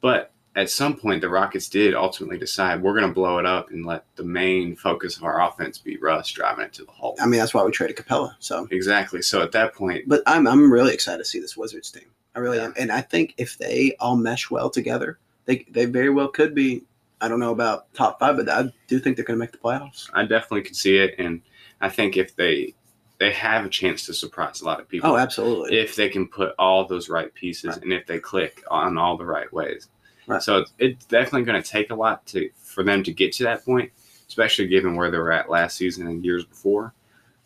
[0.00, 3.70] But at some point, the Rockets did ultimately decide we're going to blow it up
[3.70, 7.16] and let the main focus of our offense be Russ driving it to the hole.
[7.20, 8.34] I mean, that's why we traded Capela.
[8.40, 9.22] So, exactly.
[9.22, 12.06] So at that point, but I'm I'm really excited to see this Wizards team.
[12.34, 12.64] I really Yeah.
[12.66, 16.54] am, and I think if they all mesh well together, they they very well could
[16.54, 16.82] be.
[17.20, 19.58] I don't know about top five, but I do think they're going to make the
[19.58, 20.08] playoffs.
[20.14, 21.42] I definitely could see it, and
[21.80, 22.74] I think if they
[23.18, 25.10] they have a chance to surprise a lot of people.
[25.10, 25.76] Oh, absolutely.
[25.76, 27.82] if they can put all those right pieces Right.
[27.82, 29.88] and if they click on all the right ways.
[30.28, 30.40] Right.
[30.40, 33.42] So it's, it's definitely going to take a lot to for them to get to
[33.44, 33.90] that point,
[34.28, 36.94] especially given where they were at last season and years before.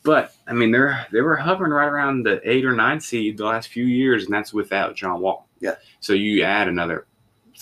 [0.02, 3.46] But I mean, they're they were hovering right around the eight or nine seed the
[3.46, 5.48] last few years, and that's without John Wall.
[5.60, 5.76] Yeah.
[6.00, 7.06] So you add another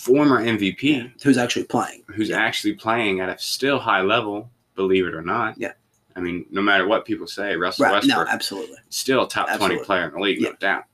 [0.01, 2.03] former MVP Who's actually playing?
[2.07, 5.55] who's actually playing at a still high level, believe it or not.
[5.57, 5.73] Yeah.
[6.15, 7.93] I mean, no matter what people say, Russell Right?
[7.93, 8.77] Westbrook No, absolutely.
[8.89, 9.77] still a top Absolutely.
[9.77, 10.49] 20 player in the league, Yeah.
[10.49, 10.85] no doubt.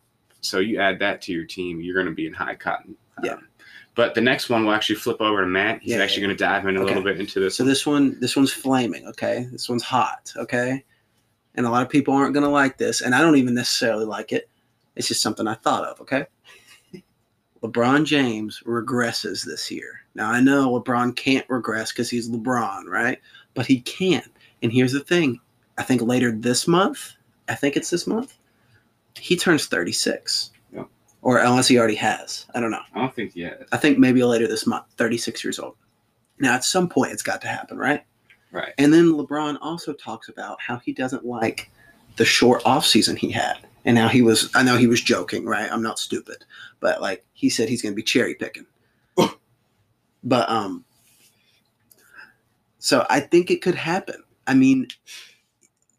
[0.41, 2.95] So you add that to your team, you're going to be in high cotton.
[3.23, 3.33] Yeah.
[3.33, 3.47] Um,
[3.95, 5.81] but the next one will actually flip over to Matt.
[5.81, 6.87] He's Yeah, actually yeah, going to dive in a Okay.
[6.89, 7.55] little bit into this.
[7.55, 9.07] So this one, this one's flaming.
[9.07, 10.31] Okay, this one's hot.
[10.35, 10.83] Okay,
[11.55, 14.05] and a lot of people aren't going to like this, and I don't even necessarily
[14.05, 14.49] like it.
[14.95, 15.99] It's just something I thought of.
[16.01, 16.25] Okay.
[17.67, 20.01] LeBron James regresses this year.
[20.15, 23.19] Now I know LeBron can't regress because he's LeBron, right?
[23.53, 24.23] But he can.
[24.63, 25.39] And here's the thing:
[25.77, 27.13] I think later this month,
[27.49, 28.37] I think it's this month,
[29.19, 30.51] he turns 36.
[30.73, 30.83] Yeah.
[31.21, 32.81] Or unless he already has, I don't know.
[32.93, 33.67] I don't think yet.
[33.71, 35.75] I think maybe later this month, 36 years old.
[36.39, 38.03] Now, at some point, it's got to happen, right?
[38.51, 38.73] Right.
[38.77, 41.69] And then LeBron also talks about how he doesn't like
[42.15, 43.66] the short off season he had.
[43.87, 45.71] And now he was, I know he was joking, right?
[45.71, 46.43] I'm not stupid,
[46.81, 48.65] but like he said he's going to be cherry picking.
[50.23, 50.83] but, um,
[52.79, 54.21] so I think it could happen.
[54.45, 54.89] I mean,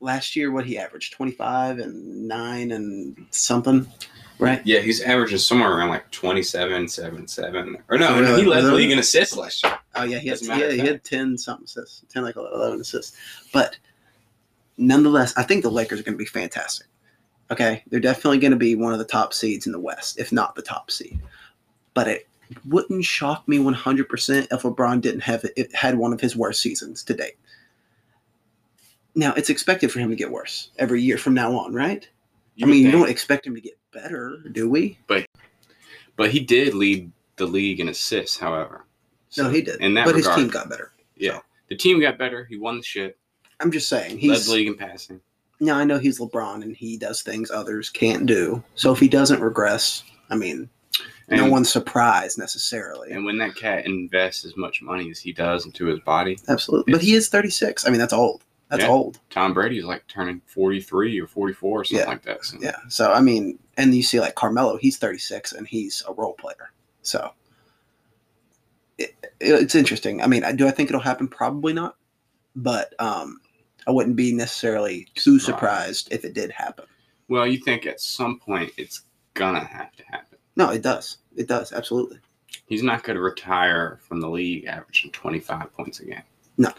[0.01, 3.91] last year, what he averaged 25 and nine and something,
[4.39, 4.61] right?
[4.67, 7.79] Yeah, he's averaging somewhere around like 27, 7, 7.
[7.89, 9.79] Or no, Oh, no, he led the league in assists last year.
[9.95, 12.37] Oh yeah, he had, As a matter yeah, he had ten something assists, ten like
[12.37, 13.17] eleven assists.
[13.51, 13.79] But
[14.77, 16.87] nonetheless, I think the Lakers are going to be fantastic.
[17.51, 20.33] Okay, they're definitely going to be one of the top seeds in the West, if
[20.33, 21.19] not the top seed.
[21.95, 22.29] But it
[22.67, 26.37] wouldn't shock me one hundred percent if LeBron didn't have it had one of his
[26.37, 27.37] worst seasons to date.
[29.15, 32.09] Now it's expected for him to get worse every year from now on, right?
[32.57, 34.99] You I mean, would you don't expect him to get better, do we?
[35.07, 35.27] But
[36.17, 38.85] but he did lead the league in assists, however.
[39.37, 39.81] No, he did.
[39.81, 40.93] In that but regard, his team got better.
[41.17, 41.41] yeah.
[41.69, 42.47] The team got better.
[42.47, 43.19] He won the shit.
[43.61, 45.21] I'm just saying He led the league in passing.
[45.61, 48.63] Now I know he's LeBron and he does things others can't do.
[48.75, 50.69] So if he doesn't regress, I mean,
[51.29, 53.11] no one's surprised necessarily.
[53.13, 56.93] And when that cat invests as much money as he does into his body, Absolutely,
[56.93, 57.87] but he is 36.
[57.87, 58.45] I mean, that's old.
[58.71, 58.91] That's Yeah.
[58.91, 59.19] old.
[59.31, 62.11] Tom Brady's like turning 43 or 44 or something Yeah.
[62.11, 62.45] like that.
[62.45, 62.77] So Yeah.
[62.89, 66.71] So I mean, and you see like Carmelo, he's 36 and he's a role player.
[67.03, 67.33] So
[68.99, 70.23] it, it's interesting.
[70.23, 71.29] I mean, I- do I think it'll happen?
[71.29, 71.97] Probably not.
[72.57, 73.41] But um,
[73.89, 76.09] I wouldn't be necessarily too Surprised.
[76.13, 76.85] if it did happen.
[77.29, 80.39] Well, you think at some point it's gonna have to happen.
[80.57, 81.17] No, it does.
[81.37, 81.73] It does.
[81.73, 82.19] Absolutely.
[82.67, 86.23] He's not gonna retire from the league averaging 25 points a game.
[86.59, 86.71] No.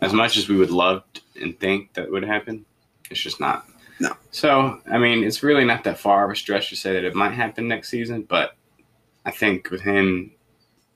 [0.00, 1.04] As much as we would love
[1.40, 2.64] and think that would happen,
[3.08, 3.64] it's just not.
[4.00, 4.16] No.
[4.32, 7.14] So, I mean, it's really not that far of a stretch to say that it
[7.14, 8.56] might happen next season, but
[9.24, 10.32] I think with him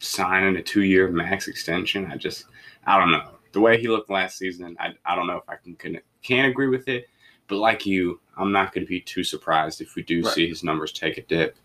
[0.00, 2.46] signing a two year max extension, I just,
[2.84, 3.28] I don't know.
[3.52, 6.46] The way he looked last season, I, I don't know if I can, can, can
[6.46, 7.06] agree with it.
[7.48, 10.32] But like you, I'm not going to be too surprised if we do Right.
[10.34, 11.56] see his numbers take a dip.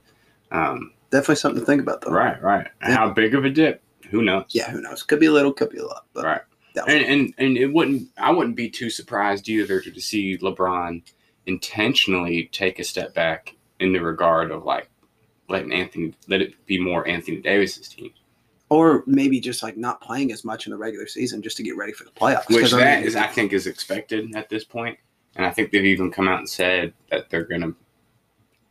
[0.52, 2.12] Um, Definitely something to think about, though.
[2.12, 2.68] right, right.
[2.82, 2.96] Yeah.
[2.96, 3.82] How big of a dip?
[4.10, 4.46] Who knows?
[4.50, 5.04] Yeah, who knows?
[5.04, 6.06] Could be a little, could be a lot.
[6.14, 6.42] But Right.
[6.88, 11.02] And, and and it wouldn't I wouldn't be too surprised either to see LeBron
[11.48, 14.88] intentionally take a step back in the regard of like
[15.50, 18.12] letting Anthony let it be more Anthony Davis's team.
[18.70, 21.78] Or maybe just like not playing as much in the regular season just to get
[21.78, 22.48] ready for the playoffs.
[22.50, 24.98] Which 'Cause, I mean, is I think is expected at this point.
[25.36, 27.74] And I think they've even come out and said that they're gonna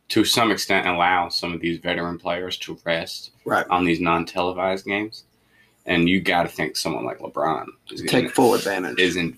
[0.09, 3.65] to some extent allow some of these veteran players to rest right.
[3.69, 5.23] on these non televised games.
[5.85, 8.99] And you gotta think someone like LeBron is gonna Take full advantage.
[8.99, 9.37] is in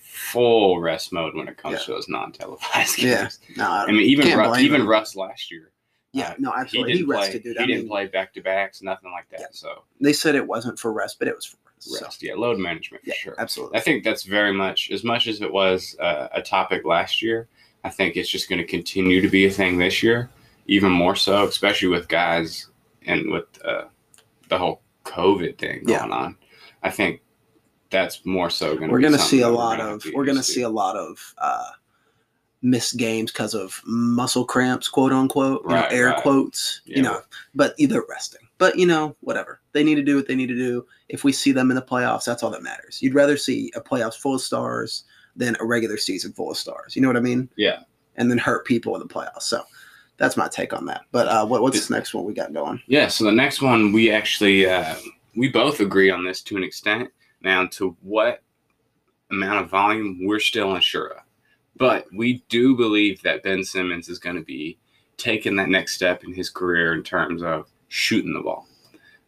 [0.00, 1.84] full rest mode when it comes Yeah.
[1.86, 3.38] to those non-televised games.
[3.48, 3.54] Yeah.
[3.56, 4.86] no, I, I mean, even Can't Ru- blame even.
[4.86, 5.70] Russ last year,
[6.14, 6.92] yeah, uh, no, absolutely.
[6.92, 7.50] He, didn't rested, play.
[7.52, 7.56] dude.
[7.58, 9.40] He I didn't mean, play back to backs, nothing like that.
[9.40, 9.46] Yeah.
[9.50, 11.56] So they said it wasn't for rest, but it was for
[12.00, 12.20] rest.
[12.20, 13.34] So, yeah, load management for yeah, sure.
[13.38, 13.78] absolutely.
[13.78, 17.48] I think that's very much as much as it was uh, a topic last year.
[17.82, 20.30] I think it's just going to continue to be a thing this year,
[20.66, 22.68] even more so, especially with guys
[23.06, 23.84] and with uh,
[24.48, 25.98] the whole COVID thing Yeah.
[26.00, 26.36] going on.
[26.82, 27.20] I think
[27.90, 28.92] that's more so going to.
[28.92, 31.34] we're going to see a lot of we're gonna see a lot of
[32.64, 36.22] missed games because of muscle cramps, quote unquote, you know, air right.
[36.22, 36.96] quotes, Yeah.
[36.96, 37.20] you know.
[37.54, 38.40] But either resting.
[38.58, 39.60] But you know, whatever.
[39.72, 40.86] They need to do what they need to do.
[41.08, 43.00] If we see them in the playoffs, that's all that matters.
[43.02, 45.04] You'd rather see a playoffs full of stars
[45.36, 46.96] than a regular season full of stars.
[46.96, 47.48] You know what I mean?
[47.56, 47.80] Yeah.
[48.16, 49.42] And then hurt people in the playoffs.
[49.42, 49.62] So
[50.16, 51.02] that's my take on that.
[51.12, 52.80] But uh, what, what's this next one we got going?
[52.86, 53.08] Yeah.
[53.08, 54.94] So the next one, we actually uh,
[55.36, 57.10] we both agree on this to an extent.
[57.42, 58.40] Now, to what
[59.30, 61.23] amount of volume, we're still unsure of.
[61.76, 64.78] But we do believe that Ben Simmons is going to be
[65.16, 68.66] taking that next step in his career in terms of shooting the ball.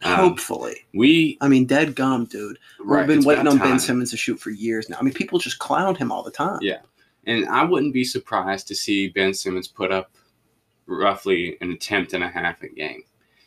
[0.03, 0.87] Um, Hopefully.
[0.95, 2.59] we I mean, dead gum, dude.
[2.85, 3.79] We've been waiting on Ben.
[3.79, 4.99] Simmons to shoot for years now.
[4.99, 6.59] I mean, people just clown him all the time.
[6.61, 6.81] Yeah.
[7.25, 10.11] And I wouldn't be surprised to see Ben Simmons put up
[10.87, 13.03] roughly an attempt and a half a game.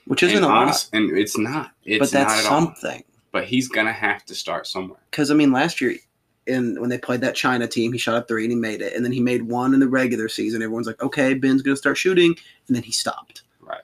[0.06, 1.72] Which isn't and a lot, honest- And it's not.
[1.86, 2.62] It's but that's at all.
[2.62, 3.04] something.
[3.32, 5.00] But he's gonna have to start somewhere.
[5.12, 5.96] Because I mean, last year,
[6.50, 8.94] in when they played that China team, he shot a three and he made it,
[8.94, 10.62] and then he made one in the regular season.
[10.62, 12.36] Everyone's like, okay, Ben's gonna start shooting,
[12.68, 13.44] and then he stopped.
[13.62, 13.84] Right.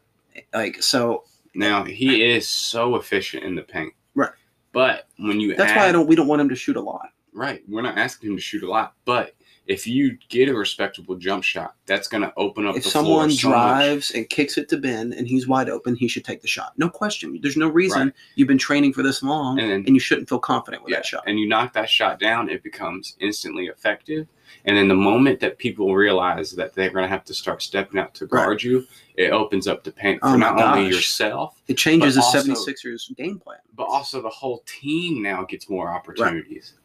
[0.53, 1.23] Like so,
[1.53, 3.93] Now he is so efficient in the paint.
[4.15, 4.31] Right.
[4.73, 6.07] But when you that's add, why I don't.
[6.07, 7.09] We don't want him to shoot a lot.
[7.33, 9.35] right, we're not asking him to shoot a lot, but
[9.67, 13.31] if you get a respectable jump shot, that's gonna open up If the someone floor
[13.31, 16.47] so drives and kicks it to Ben and he's wide open, he should take the
[16.47, 16.73] shot.
[16.77, 17.39] No question.
[17.41, 18.13] There's no reason Right.
[18.35, 21.05] you've been training for this long And and, you shouldn't feel confident with Yeah, that
[21.05, 21.23] shot.
[21.27, 24.27] and you knock that shot down, it becomes instantly effective.
[24.65, 27.99] And then the moment that people realize that they're going to have to start stepping
[27.99, 28.45] out to Right.
[28.45, 32.21] guard you, it opens up the paint Oh for not only yourself, It changes the
[32.21, 33.57] also- 76ers game plan.
[33.75, 36.73] but also the whole team now gets more opportunities.
[36.77, 36.84] Right.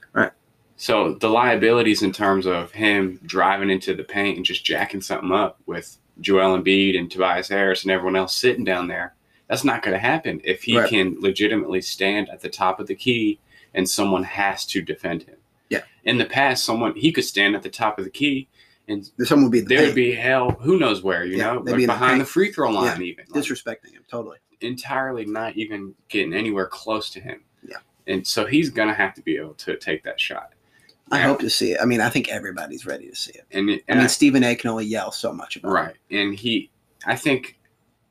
[0.81, 5.31] So the liabilities in terms of him driving into the paint and just jacking something
[5.31, 9.15] up with Joel Embiid and Tobias Harris and everyone else sitting down there,
[9.47, 10.89] that's not going to happen if he Right.
[10.89, 13.41] can legitimately stand at the top of the key
[13.75, 15.37] and someone has to defend him.
[15.69, 15.83] Yeah.
[16.05, 18.49] In the past, someone he could stand at the top of the key
[18.89, 21.67] and Someone would be the there'd be hell, who knows where, you Yeah, know, like
[21.67, 24.39] be in the behind the, free throw line, even Like, disrespecting him totally.
[24.63, 27.45] entirely not even getting anywhere close to him.
[27.69, 27.77] Yeah.
[28.07, 30.55] And so he's gonna have to be able to take that shot.
[31.11, 31.27] I Yeah.
[31.27, 31.79] hope to see it.
[31.83, 33.45] I mean, I think everybody's ready to see it.
[33.51, 34.55] And, it, I mean, I- Stephen A.
[34.55, 35.95] can only yell so much about right.
[36.11, 36.71] And he
[37.07, 37.57] I think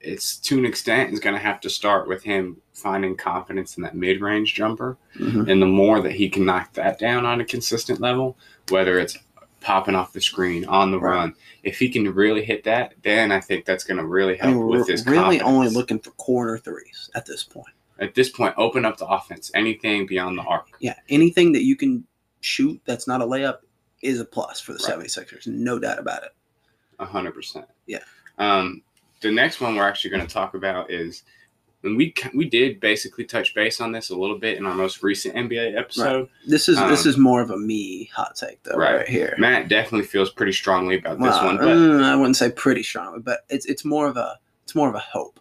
[0.02, 3.96] it's to an extent is gonna have to start with him finding confidence in that
[3.96, 4.98] mid range jumper.
[5.16, 5.22] it.
[5.22, 5.50] Mhm.
[5.52, 8.38] And the more that he can knock that down on a consistent level,
[8.70, 9.18] whether it's
[9.62, 11.16] popping off the screen on the Right.
[11.18, 11.34] run,
[11.64, 14.68] if he can really hit that, then I think that's gonna really I help mean,
[14.68, 17.68] with his really only looking for corner threes at this point.
[18.00, 19.52] at this point, open up the offense.
[19.54, 20.68] Anything beyond the arc.
[20.80, 22.06] Yeah, anything that you can
[22.42, 23.60] shoot that's not a layup
[24.02, 25.00] is a plus for the Right.
[25.08, 25.48] 76ers.
[25.48, 26.32] No doubt about it.
[27.00, 27.66] A hundred percent.
[27.86, 28.00] Yeah.
[28.38, 28.82] Um,
[29.22, 31.24] the next one we're actually going to talk about is,
[31.84, 35.02] and we we did basically touch base on this a little bit in our most
[35.04, 36.30] recent NBA episode.
[36.48, 39.08] This is this Um, is more of a me hot take though, right, Right.
[39.10, 39.36] here.
[39.38, 43.20] Matt definitely feels pretty strongly about this one, but mm, I wouldn't say pretty strongly,
[43.22, 45.40] but it's it's more of a it's more of a hope.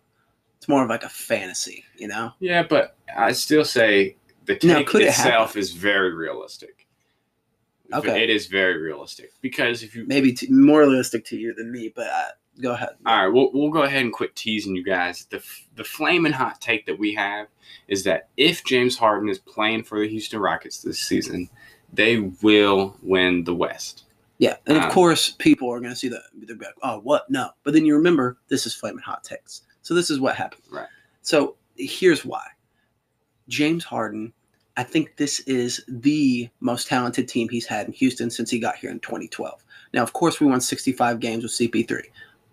[0.58, 2.32] It's more of like a fantasy, you know.
[2.40, 5.60] yeah, but I still say the Now, take it itself happen?
[5.60, 6.77] is very realistic.
[7.92, 8.22] Okay.
[8.22, 11.92] It is very realistic because if you Maybe t- more realistic to you than me,
[11.94, 12.28] but uh,
[12.60, 12.90] go ahead.
[13.06, 15.26] All right, we'll, we'll go ahead and quit teasing you guys.
[15.30, 15.42] The
[15.76, 17.46] the flaming hot take that we have
[17.88, 21.48] is that if James Harden is playing for the Houston Rockets this season,
[21.92, 24.04] they will win the West.
[24.36, 26.22] Yeah, and of Um, course, people are going to see that.
[26.34, 27.28] They're like, "Oh, what?
[27.30, 29.62] No!" But then you remember, this is flaming hot takes.
[29.82, 30.62] So this is what happened.
[30.70, 30.86] Right.
[31.22, 32.44] So here's why.
[33.48, 34.32] James Harden,
[34.78, 38.76] I think this is the most talented team he's had in Houston since he got
[38.76, 39.64] here in 2012.
[39.92, 42.04] Now, of course, we won 65 games with CP3.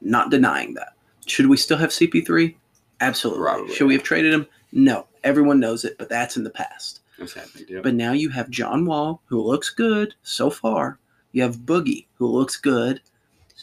[0.01, 0.93] Not denying that.
[1.27, 2.55] Should we still have CP3?
[2.99, 3.43] Absolutely.
[3.43, 3.75] Probably.
[3.75, 4.47] Should we have traded him?
[4.71, 5.05] No.
[5.23, 7.01] Everyone knows it, but that's in the past.
[7.19, 7.67] That's happening.
[7.69, 7.83] Yep.
[7.83, 10.97] But now you have John Wall, who looks good so far.
[11.31, 13.01] You have Boogie, who looks good.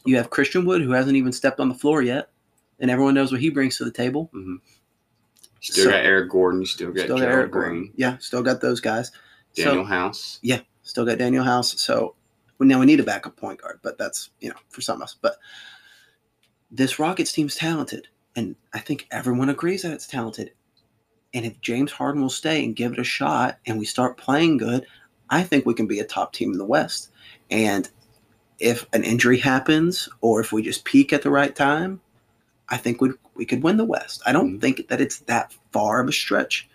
[0.05, 2.31] You have Christian Wood, who hasn't even stepped on the floor yet,
[2.79, 4.31] and everyone knows what he brings to the table.
[4.33, 4.61] Mhm.
[5.63, 6.67] Still so- got Eric Gordon.
[6.67, 7.93] Still got Still got Gerald Eric Green, Gordon.
[7.97, 9.13] Yeah, still got those guys.
[9.57, 10.39] Danuel So House.
[10.43, 11.81] Yeah, still got Danuel House.
[11.81, 12.15] So
[12.59, 15.03] well, now we need a backup point guard, but that's you know for some of
[15.03, 15.17] us.
[15.21, 15.37] But
[16.71, 20.53] this Rockets team's talented, and I think everyone agrees that it's talented.
[21.35, 24.59] And if James Harden will stay and give it a shot, and we start playing
[24.59, 24.87] good,
[25.31, 27.11] I think we can be a top team in the West.
[27.51, 27.89] And
[28.59, 32.01] if an injury happens, or if we just peak at the right time,
[32.69, 34.23] I think we we could win the West.
[34.27, 34.61] I don't Mhm.
[34.61, 36.69] think that it's that far of a stretch.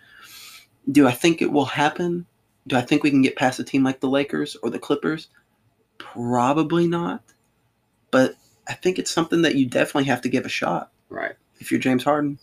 [0.90, 2.26] Do I think it will happen?
[2.66, 5.28] Do I think we can get past a team like the Lakers or the Clippers?
[5.98, 7.22] Probably not.
[8.10, 11.34] But I think it's something that you definitely have to give a shot Right.
[11.60, 12.38] if you're James Harden.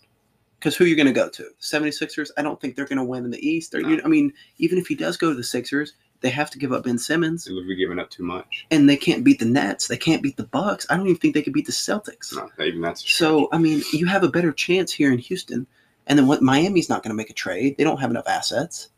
[0.60, 1.50] Because who are you going to go to?
[1.60, 2.32] 76ers?
[2.38, 3.76] I don't think they're going to win in the East.
[3.76, 5.94] Or, you I mean, even if he does go to the Sixers,
[6.26, 8.66] they have to give up Ben Simmons, So we're giving up too much.
[8.72, 9.88] and they can't beat the Nets.
[9.88, 10.88] They can't beat the Bucks.
[10.90, 12.36] I don't even think they could beat the Celtics.
[12.36, 13.08] No, even that's.
[13.10, 15.68] So, I mean, you have a better chance here in Houston.
[16.08, 16.42] And then what?
[16.42, 17.78] Miami's not going to make a trade.
[17.78, 18.90] They don't have enough assets.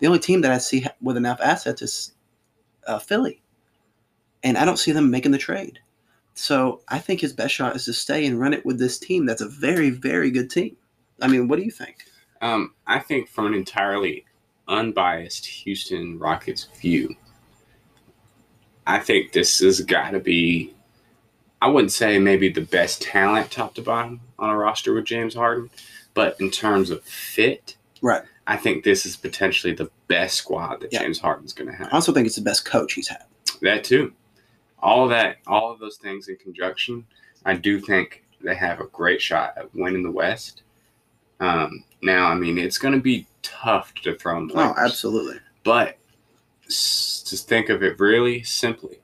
[0.00, 2.12] The only team that I see with enough assets is
[2.88, 3.40] uh, Philly,
[4.42, 5.78] and I don't see them making the trade.
[6.34, 9.26] So I think his best shot is to stay and run it with this team.
[9.26, 10.76] That's a very, very good team.
[11.20, 11.96] I mean, what do you think?
[12.40, 14.24] Um, I think from an entirely
[14.72, 17.14] unbiased Houston Rockets view,
[18.86, 20.74] I think this has got to be,
[21.60, 25.34] I wouldn't say maybe the best talent top to bottom on a roster with James
[25.34, 25.70] Harden,
[26.14, 28.22] but in terms of fit, Right.
[28.48, 31.02] I think this is potentially the best squad that Yeah.
[31.02, 31.86] James Harden's going to have.
[31.88, 33.22] I also think it's the best coach he's had.
[33.60, 34.12] That too.
[34.80, 37.06] All of that, all of those things in conjunction,
[37.44, 40.62] I do think they have a great shot at winning the West.
[41.38, 44.48] Um, now, I mean, it's going to be tough to throw them.
[44.48, 45.38] the Oh, absolutely.
[45.64, 45.98] But
[46.68, 48.98] to think of it really simply,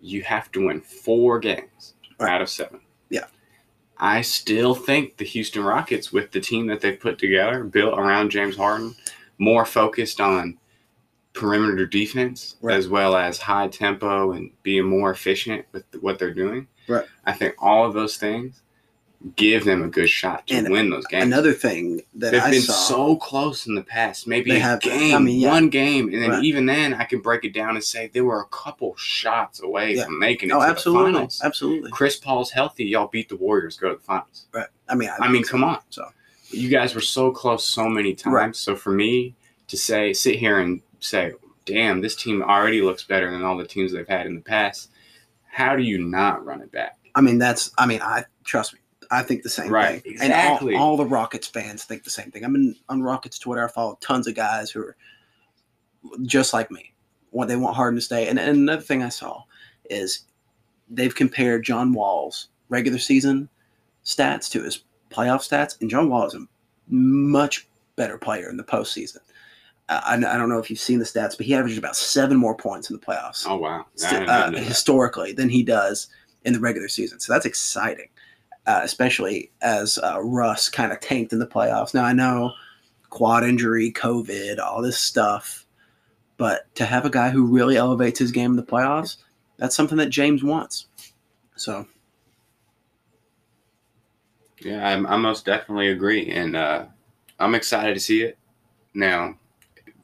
[0.00, 2.30] you have to win four games Right.
[2.32, 2.80] out of seven.
[3.10, 3.26] Yeah.
[3.98, 8.30] I still think the Houston Rockets, with the team that they've put together, built around
[8.30, 8.94] James Harden,
[9.38, 10.58] more focused on
[11.32, 12.76] perimeter defense Right.
[12.76, 16.68] as well as high tempo and being more efficient with what they're doing.
[16.88, 17.06] Right.
[17.24, 18.62] I think all of those things
[19.36, 21.24] give them a good shot to And win those games.
[21.24, 22.72] Another thing that They've I been saw.
[22.72, 24.26] so close in the past.
[24.26, 25.50] Maybe They a have- game, I mean, yeah.
[25.50, 26.44] one game, and then Right.
[26.44, 29.94] even then, I can break it down and say they were a couple shots away
[29.96, 30.06] Yeah.
[30.06, 31.40] from making it oh, to absolutely, the finals.
[31.44, 31.90] absolutely.
[31.92, 32.84] Chris Paul's healthy.
[32.86, 33.76] Y'all beat the Warriors.
[33.76, 34.46] Go to the finals.
[34.52, 34.66] Right.
[34.88, 35.78] I mean, I, I mean, come on.
[35.90, 36.04] So
[36.50, 38.34] You guys were so close so many times.
[38.34, 38.56] Right.
[38.56, 39.34] So for me
[39.68, 41.32] to say, sit here and say,
[41.64, 44.90] "Damn, this team already looks better than all the teams they've had in the past,"
[45.50, 46.98] how do you not run it back?
[47.14, 47.70] I mean, that's.
[47.78, 48.80] I mean, I trust me.
[49.12, 50.12] I think the same Right, thing.
[50.12, 50.74] exactly.
[50.74, 52.44] And all, all the Rockets fans think the same thing.
[52.44, 53.64] I'm in, on Rockets Twitter.
[53.64, 54.96] I follow tons of guys who are
[56.22, 56.92] just like me.
[57.30, 58.28] What they want Harden to stay.
[58.28, 59.42] And, and another thing I saw
[59.88, 60.24] is
[60.90, 63.48] they've compared John Wall's regular season
[64.04, 66.46] stats to his playoff stats, and John Wall is a
[66.88, 69.18] much better player in the postseason.
[69.88, 72.54] I, I don't know if you've seen the stats, but he averaged about seven more
[72.56, 76.08] points in the playoffs Oh wow, uh, historically than he does
[76.44, 77.20] in the regular season.
[77.20, 78.08] So that's exciting,
[78.66, 81.94] uh, especially as uh, Russ kind of tanked in the playoffs.
[81.94, 82.52] Now I know
[83.10, 85.66] quad injury, COVID, all this stuff,
[86.36, 89.16] but to have a guy who really elevates his game in the playoffs,
[89.58, 90.86] that's something that James wants.
[91.56, 91.86] So
[94.60, 96.86] Yeah, I, I most definitely agree, and uh,
[97.38, 98.38] I'm excited to see it.
[98.94, 99.36] Now,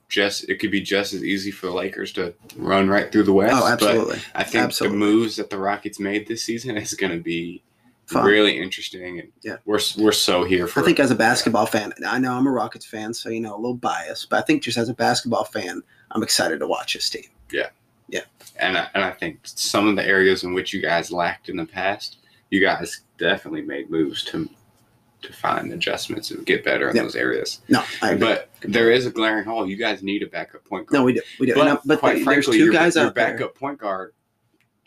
[0.08, 3.32] just it could be just as easy for the Lakers to run right through the
[3.32, 3.54] West.
[3.54, 4.98] oh, absolutely, I think Absolutely.
[4.98, 7.62] the moves that the Rockets made this season is going to be
[8.08, 8.24] fun.
[8.24, 9.56] really interesting, and Yeah.
[9.64, 10.80] we're we're so here for.
[10.80, 13.54] I think as a basketball fan, I know I'm a Rockets fan, so you know
[13.54, 16.94] a little biased, but I think just as a basketball fan, I'm excited to watch
[16.94, 17.24] this team.
[17.52, 17.68] Yeah,
[18.08, 18.22] yeah,
[18.56, 21.56] and I, and I think some of the areas in which you guys lacked in
[21.56, 22.18] the past,
[22.50, 24.48] you guys definitely made moves to
[25.20, 27.02] to find adjustments and get better in Yeah.
[27.02, 27.60] those areas.
[27.68, 27.82] No.
[28.00, 29.68] But there is a glaring hole.
[29.68, 31.00] You guys need a backup point guard.
[31.00, 31.54] no, we do, we do.
[31.54, 33.32] But, And I- but quite there's frankly, two your, guys your out there.
[33.32, 34.12] backup point guard,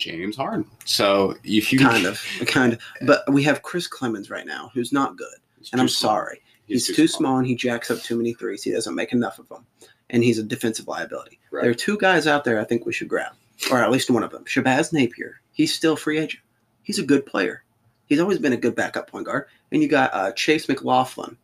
[0.02, 0.66] James Harden.
[0.86, 2.80] So if you kind of, kind of.
[3.04, 5.28] But we have Chris Clemons right now, who's not good,
[5.60, 6.12] He's and I'm small.
[6.12, 6.42] sorry.
[6.68, 7.38] He's, too small.
[7.38, 8.64] and he jacks up too many threes.
[8.64, 9.66] He doesn't make enough of them,
[10.10, 11.38] and he's a defensive liability.
[11.52, 11.62] Right.
[11.64, 13.34] There are two guys out there I think we should grab,
[13.70, 14.46] or at least one of them.
[14.46, 15.42] Shabazz Napier.
[15.52, 16.44] He's still free agent.
[16.84, 17.64] He's a good player.
[18.08, 19.46] He's always been a good backup point guard.
[19.72, 21.38] And you got uh, Chase McLaughlin,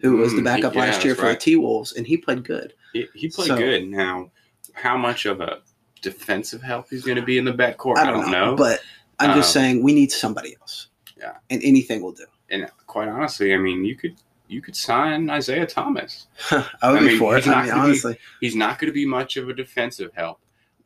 [0.00, 1.36] who was the Mm, backup yeah, last year for the.
[1.36, 2.72] T Wolves, and he played good.
[2.94, 3.86] He, he played So- good.
[3.86, 4.30] Now,
[4.72, 5.60] how much of a
[6.04, 8.80] defensive help he's going to be in the backcourt, I don't, know, but
[9.18, 10.88] I'm just Um, saying we need somebody else.
[11.16, 11.32] Yeah.
[11.50, 12.26] and anything will do.
[12.50, 14.14] and quite honestly, I mean, you could
[14.46, 16.26] you could sign Isaiah Thomas.
[16.82, 17.46] I would I be for it.
[17.48, 20.38] I mean, gonna be- honestly, He's not going to be much of a defensive help,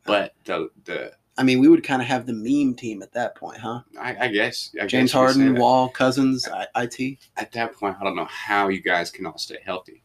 [0.05, 3.35] but the the I mean, we would kind of have the meme team at that
[3.35, 3.81] point, huh?
[3.99, 5.61] I, I guess I James guess you could say Harden.
[5.61, 7.17] Wall, Cousins, I- IT.
[7.37, 10.03] At that point, I don't know how you guys can all stay healthy,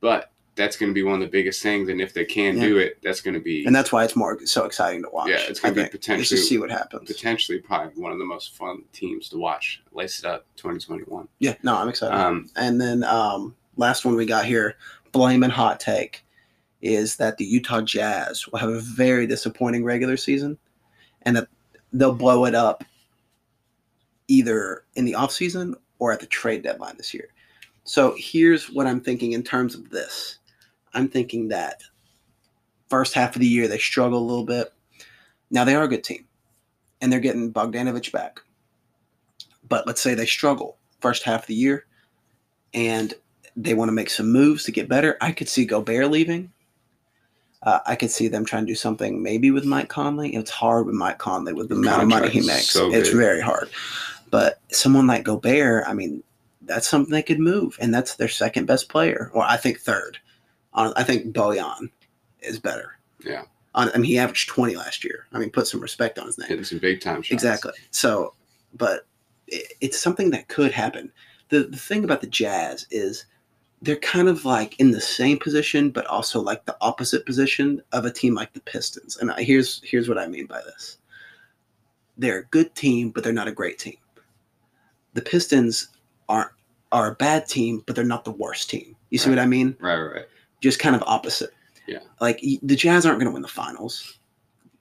[0.00, 1.88] but that's going to be one of the biggest things.
[1.88, 2.64] And if they can Yeah.
[2.66, 5.30] do it, that's going to be And that's why it's more so exciting to watch.
[5.30, 7.10] Yeah, it's gonna be think, just potentially- to see what happens.
[7.10, 9.82] potentially probably one of the most fun teams to watch.
[9.92, 11.28] Lace it up, 2021.
[11.38, 12.14] Yeah, no, I'm excited.
[12.14, 14.76] Um, and then um, last one we got here,
[15.12, 16.24] blame and hot take,
[16.82, 20.58] is that the Utah Jazz will have a very disappointing regular season,
[21.22, 21.48] and that
[21.94, 22.84] they'll blow it up
[24.28, 27.28] either in the offseason or at the trade deadline this year.
[27.84, 30.36] So here's what I'm thinking in terms of this.
[30.94, 31.82] I'm thinking that
[32.88, 34.72] first half of the year they struggle a little bit.
[35.50, 36.26] Now they are a good team,
[37.00, 38.40] and they're getting Bogdanovich back.
[39.68, 41.86] But let's say they struggle first half of the year,
[42.74, 43.14] and
[43.56, 45.16] they want to make some moves to get better.
[45.20, 46.52] I could see Gobert leaving.
[47.62, 50.34] Uh, I could see them trying to do something maybe with Mike Conley.
[50.34, 52.70] It's hard with Mike Conley with the amount of money he makes.
[52.70, 53.68] so it's very hard.
[54.30, 56.22] But someone like Gobert, I mean,
[56.62, 60.18] that's something they could move, and that's their second best player, or I think third.
[60.74, 61.90] Uh, I think Bojan
[62.40, 62.98] is better.
[63.24, 63.42] Yeah.
[63.74, 65.26] I mean, he averaged twenty last year.
[65.32, 66.48] I mean, put some respect on his name.
[66.48, 67.30] Hitting some big time shots.
[67.32, 67.72] Exactly.
[67.92, 68.34] So,
[68.74, 69.06] but
[69.46, 71.12] it, it's something that could happen.
[71.50, 73.26] The the thing about the Jazz is
[73.82, 78.04] they're kind of like in the same position, but also like the opposite position of
[78.04, 79.16] a team like the Pistons.
[79.18, 80.98] And I- here's here's what I mean by this:
[82.18, 83.96] they're a good team, but they're not a great team.
[85.14, 85.88] The Pistons
[86.28, 86.50] aren't
[86.92, 88.96] are a bad team, but they're not the worst team.
[89.10, 89.36] You see Right.
[89.36, 89.76] what I mean?
[89.78, 90.26] Right, right, right.
[90.60, 91.50] Just kind of opposite.
[91.86, 92.00] Yeah.
[92.20, 94.18] Like the Jazz aren't going to win the finals.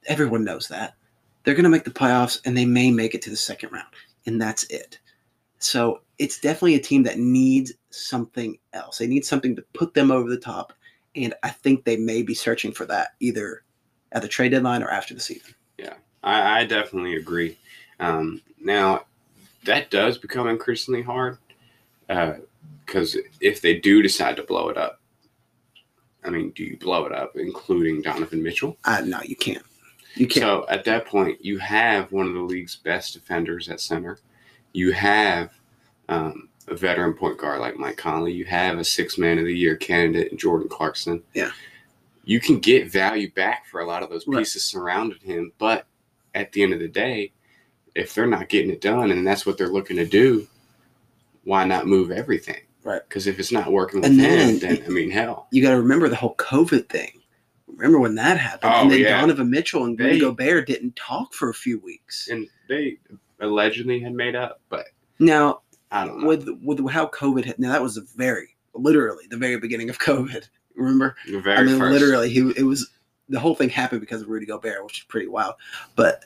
[0.07, 0.95] Everyone knows that.
[1.43, 3.87] They're going to make the playoffs and they may make it to the second round,
[4.25, 4.99] and that's it.
[5.59, 8.97] So it's definitely a team that needs something else.
[8.97, 10.73] They need something to put them over the top,
[11.15, 13.63] and I think they may be searching for that either
[14.11, 15.53] at the trade deadline or after the season.
[16.23, 17.57] I, I definitely agree.
[17.99, 19.05] Um, now,
[19.65, 21.37] that does become increasingly hard
[22.85, 24.98] because if they do decide to blow it up,
[26.23, 28.77] I mean, do you blow it up, including Donovan Mitchell?
[28.85, 29.63] Uh, no, you can't.
[30.15, 30.43] You can't.
[30.43, 34.19] So at that point, you have one of the league's best defenders at center.
[34.73, 35.53] You have
[36.09, 38.33] um, a veteran point guard like Mike Conley.
[38.33, 41.23] You have a six man of the year candidate Jordan Clarkson.
[41.33, 41.51] Yeah.
[42.25, 44.39] You can get value back for a lot of those Right.
[44.39, 45.51] pieces surrounding him.
[45.57, 45.85] But
[46.35, 47.31] at the end of the day,
[47.95, 50.47] if they're not getting it done and that's what they're looking to do,
[51.43, 52.61] why not move everything?
[52.83, 53.01] Right.
[53.07, 55.47] Because if it's not working with And him, then- then I mean, hell.
[55.51, 57.11] you got to remember the whole COVID thing.
[57.67, 58.73] Remember when that happened?
[58.73, 59.19] Oh, and then yeah.
[59.21, 62.27] Donovan Mitchell and Rudy Gobert didn't talk for a few weeks.
[62.29, 62.97] And they
[63.39, 64.87] allegedly had made up, but
[65.19, 65.61] Now,
[65.91, 66.27] I don't know.
[66.27, 69.97] with with how COVID hit, now that was the very literally the very beginning of
[69.99, 70.47] COVID.
[70.75, 71.15] Remember?
[71.25, 71.93] the very I mean, first.
[71.93, 72.89] literally, he it was
[73.29, 75.55] the whole thing happened because of Rudy Gobert, which is pretty wild.
[75.95, 76.23] But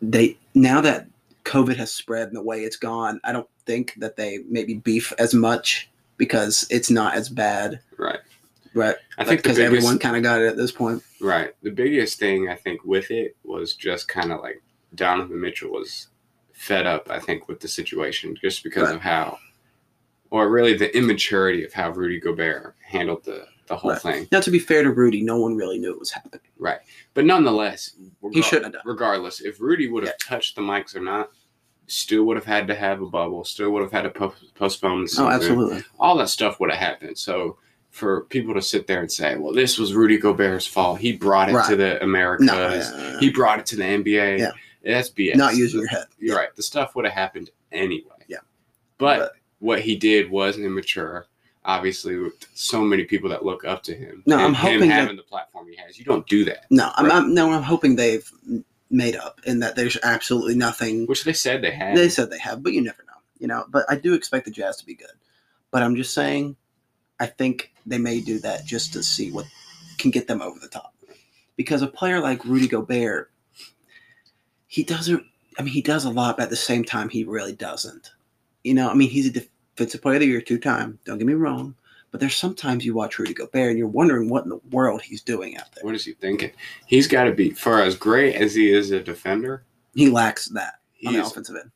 [0.00, 1.06] they now that
[1.44, 5.12] COVID has spread and the way it's gone, I don't think that they maybe beef
[5.18, 8.20] as much because it's not as bad, Right.
[8.74, 8.96] right?
[9.18, 11.02] I think because everyone kind of got it at this point.
[11.20, 11.52] right.
[11.62, 14.62] The biggest thing I think with it was just kind of like
[14.94, 16.08] Donovan Mitchell was
[16.52, 17.10] fed up.
[17.10, 18.94] I think with the situation just because Right.
[18.94, 19.38] of how,
[20.30, 24.00] or really the immaturity of how Rudy Gobert handled the the whole Right.
[24.00, 24.28] thing.
[24.30, 26.46] Now, to be fair to Rudy, no one really knew it was happening.
[26.56, 26.78] Right.
[27.14, 27.96] But nonetheless,
[28.32, 28.82] He shouldn't have done.
[28.84, 31.32] regardless, if Rudy would have touched the mics or not,
[31.86, 33.44] still would have had to have a bubble.
[33.44, 35.24] Still would have had to po- postpone the oh, season.
[35.24, 35.84] Oh, absolutely.
[35.98, 37.18] all that stuff would have happened.
[37.18, 37.58] So
[37.90, 41.00] for people to sit there and say, "Well, this was Rudy Gobert's fault.
[41.00, 42.46] He brought it to the Americas.
[42.46, 44.50] No, yeah, He brought it to the NBA." Yeah.
[44.84, 45.34] That's BS.
[45.34, 46.06] not using your head.
[46.18, 46.54] You're right.
[46.54, 48.14] The stuff would have happened anyway.
[48.28, 48.38] Yeah.
[48.98, 51.26] But, But- what he did was immature.
[51.64, 54.22] Obviously, with so many people that look up to him.
[54.26, 55.98] No, and I'm him hoping that- having the platform he has.
[55.98, 58.30] You don't do that, No, I'm, I'm no, I'm hoping they've
[58.90, 61.06] made up and that there's absolutely nothing.
[61.06, 61.96] which they said they had.
[61.96, 63.12] They said they have, but you never know.
[63.38, 65.10] You know, but I do expect the Jazz to be good.
[65.70, 66.56] But I'm just saying,
[67.20, 69.46] I think they may do that just to see what
[69.98, 70.94] can get them over the top.
[71.56, 73.30] Because a player like Rudy Gobert,
[74.66, 75.24] he doesn't.
[75.58, 78.10] I mean, he does a lot, but at the same time, he really doesn't.
[78.62, 80.98] You know, I mean, he's a defensive player of the year two time.
[81.04, 81.74] Don't get me wrong.
[82.16, 85.20] But there's sometimes you watch Rudy Gobert and you're wondering what in the world he's
[85.20, 85.84] doing out there.
[85.84, 86.50] what is he thinking?
[86.86, 89.64] He's got to be for as great as he is a defender.
[89.94, 91.70] He lacks that on the offensive end.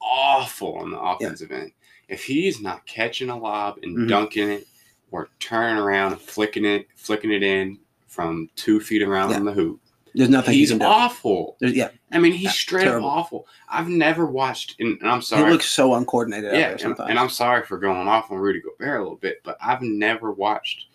[0.00, 1.72] awful on the offensive end.
[2.06, 4.08] If he's not catching a lob and Mhm.
[4.08, 4.68] dunking it,
[5.10, 9.38] or turning around and flicking it, flicking it in from two feet around Yeah.
[9.38, 9.80] on the hoop,
[10.16, 11.56] There's nothing he's he awful.
[11.60, 13.08] There's, yeah, I mean, he's Yeah, straight terrible.
[13.08, 13.46] up awful.
[13.68, 15.44] I've never watched, and, and I'm sorry.
[15.44, 17.10] he looks so uncoordinated yeah, there and, sometimes.
[17.10, 20.32] and I'm sorry for going off on Rudy Gobert a little bit, but I've never
[20.32, 20.86] watched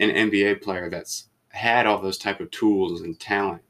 [0.00, 3.62] an NBA player that's had all those type of tools and talent,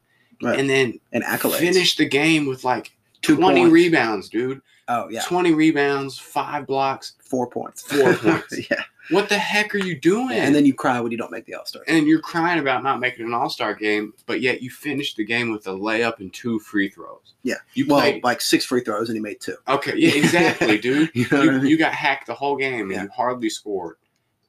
[0.43, 0.61] Right.
[0.61, 1.59] and then and accolades.
[1.59, 3.73] finish the game with like two 20 points.
[3.73, 4.61] rebounds, dude.
[4.89, 7.15] Oh yeah, 20 rebounds, five blocks.
[7.25, 7.83] four points.
[7.83, 8.71] Four points.
[8.71, 8.83] yeah.
[9.11, 10.31] What the heck are you doing?
[10.39, 11.83] and then you cry when you don't make the All Star.
[11.89, 15.25] and you're crying about not making an All Star game, but yet you finished the
[15.25, 17.35] game with a layup and two free throws.
[17.43, 17.57] Yeah.
[17.75, 18.23] you Well, played.
[18.25, 19.57] like six free throws and he made two.
[19.69, 21.11] okay, yeah, exactly, dude.
[21.15, 21.67] You know what I mean?
[21.67, 23.03] you got hacked the whole game and Yeah.
[23.05, 23.97] you hardly scored,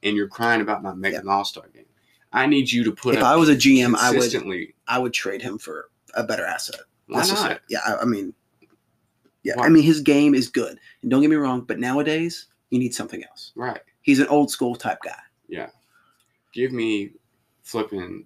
[0.04, 1.86] and you're crying about not making an All Star game.
[2.32, 4.74] I need you to put if I was a GM, I would.
[4.88, 6.82] I would trade him for a better asset.
[7.08, 7.52] Why That's not?
[7.52, 7.62] it.
[7.70, 8.34] Yeah, I, I mean,
[9.44, 12.48] yeah, Why- I mean his game is good, and don't get me wrong, but nowadays
[12.70, 13.52] you need something else.
[13.56, 13.82] Right.
[14.04, 15.18] He's an old school type guy.
[15.48, 15.70] Yeah.
[16.54, 17.12] Give me
[17.64, 18.26] flipping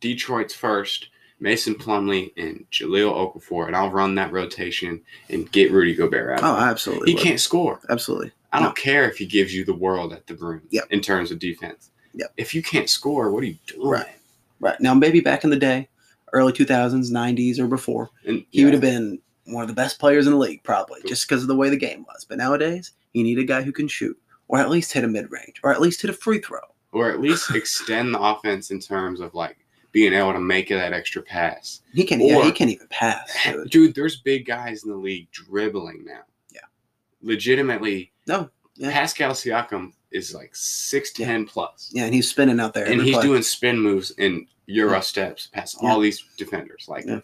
[0.00, 1.08] Detroit's first,
[1.40, 6.42] Mason Plumlee and Jahlil Okafor, and I'll run that rotation and get Rudy Gobert out.
[6.42, 6.62] Oh, of it.
[6.62, 7.10] I absolutely.
[7.10, 7.22] he would.
[7.24, 7.80] can't score.
[7.88, 8.32] Absolutely.
[8.52, 8.72] I don't No.
[8.72, 10.86] care if he gives you the world at the broom Yep.
[10.90, 11.90] in terms of defense.
[12.14, 12.32] Yep.
[12.36, 13.86] If you can't score, what are you doing?
[13.88, 14.08] Right.
[14.58, 15.88] Right now, maybe back in the day,
[16.32, 19.74] early two thousands, nineties, or before, And he yeah, would have been one of the
[19.74, 22.24] best players in the league, probably, just because of the way the game was.
[22.28, 24.18] But nowadays, you need a guy who can shoot,
[24.50, 26.58] or at least hit a mid range, or at least hit a free throw.
[26.92, 29.56] or at least extend the offense in terms of like
[29.92, 31.82] being able to make that extra pass.
[31.92, 33.32] He can, yeah, Or- he can't even pass.
[33.44, 33.70] dude.
[33.70, 36.22] Dude, there's big guys in the league dribbling now.
[36.52, 36.60] Yeah.
[37.22, 38.90] Legitimately, No, yeah.
[38.92, 41.90] Pascal Siakam is like 6'10 plus.
[41.92, 42.86] Yeah, and he's spinning out there.
[42.86, 43.22] and he's play.
[43.22, 45.00] doing spin moves and Euro Yeah.
[45.00, 45.90] steps past Yeah.
[45.90, 46.86] all these defenders.
[46.88, 47.20] Like, Yeah.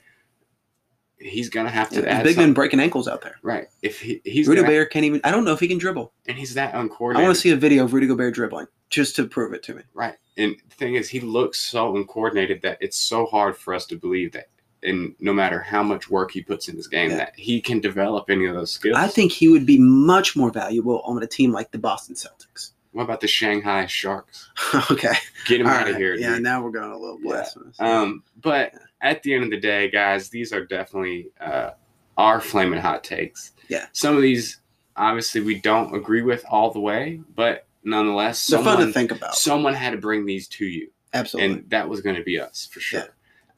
[1.19, 3.37] He's going to have to big men breaking ankles out there.
[3.43, 3.67] Right.
[3.83, 5.21] If he, he's Rudy gonna- Gobert can't even.
[5.25, 6.13] I don't know if he can dribble.
[6.27, 7.25] and he's that uncoordinated.
[7.25, 9.75] I want to see a video of Rudy Gobert dribbling just to prove it to
[9.75, 9.83] me.
[9.95, 10.15] Right.
[10.37, 13.97] And the thing is, he looks so uncoordinated that it's so hard for us to
[13.97, 14.49] believe that,
[14.83, 17.17] and no matter how much work he puts in his game, Yeah.
[17.17, 18.97] that he can develop any of those skills.
[18.99, 22.73] I think he would be much more valuable on a team like the Boston Celtics.
[22.93, 24.49] What about the Shanghai Sharks?
[24.91, 25.13] okay.
[25.47, 26.01] Get him All out of right.
[26.01, 26.15] here.
[26.15, 26.43] Yeah, dude.
[26.43, 27.29] now we're going a little Yeah.
[27.31, 27.81] blasphemous.
[27.81, 31.71] Um, but at the end of the day, guys, these are definitely uh,
[32.17, 33.53] our flaming hot takes.
[33.69, 33.87] Yeah.
[33.93, 34.61] Some of these,
[34.97, 39.11] obviously, we don't agree with all the way, but nonetheless, They're fun someone, to think
[39.13, 39.35] about.
[39.35, 41.53] someone had to bring these to you, Absolutely.
[41.53, 43.01] and that was going to be us for sure.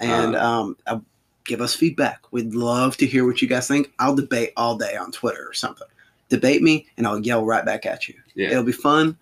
[0.00, 0.24] Yeah.
[0.24, 1.00] And um, uh,
[1.44, 2.20] give us feedback.
[2.30, 3.92] We'd love to hear what you guys think.
[3.98, 5.88] I'll debate all day on Twitter or something.
[6.28, 8.14] Debate me, and I'll yell right back at you.
[8.34, 8.50] Yeah.
[8.50, 9.16] It'll be fun.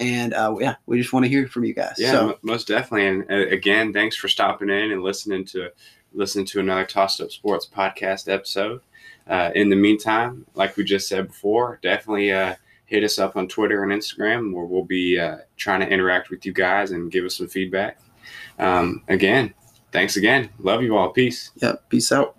[0.00, 1.94] And uh, yeah, we just want to hear from you guys.
[1.98, 3.06] Yeah, So mo- most definitely.
[3.06, 5.70] And uh, again, thanks for stopping in and listening to
[6.12, 8.80] listening to another Tossed Up Sports podcast episode.
[9.28, 13.46] Uh, in the meantime, like we just said before, definitely uh, hit us up on
[13.46, 17.24] Twitter and Instagram, where we'll be uh, trying to interact with you guys and give
[17.24, 18.00] us some feedback.
[18.58, 19.54] Um, again,
[19.92, 20.50] thanks again.
[20.58, 21.10] Love you all.
[21.10, 21.50] Peace.
[21.56, 22.36] yeah, peace out.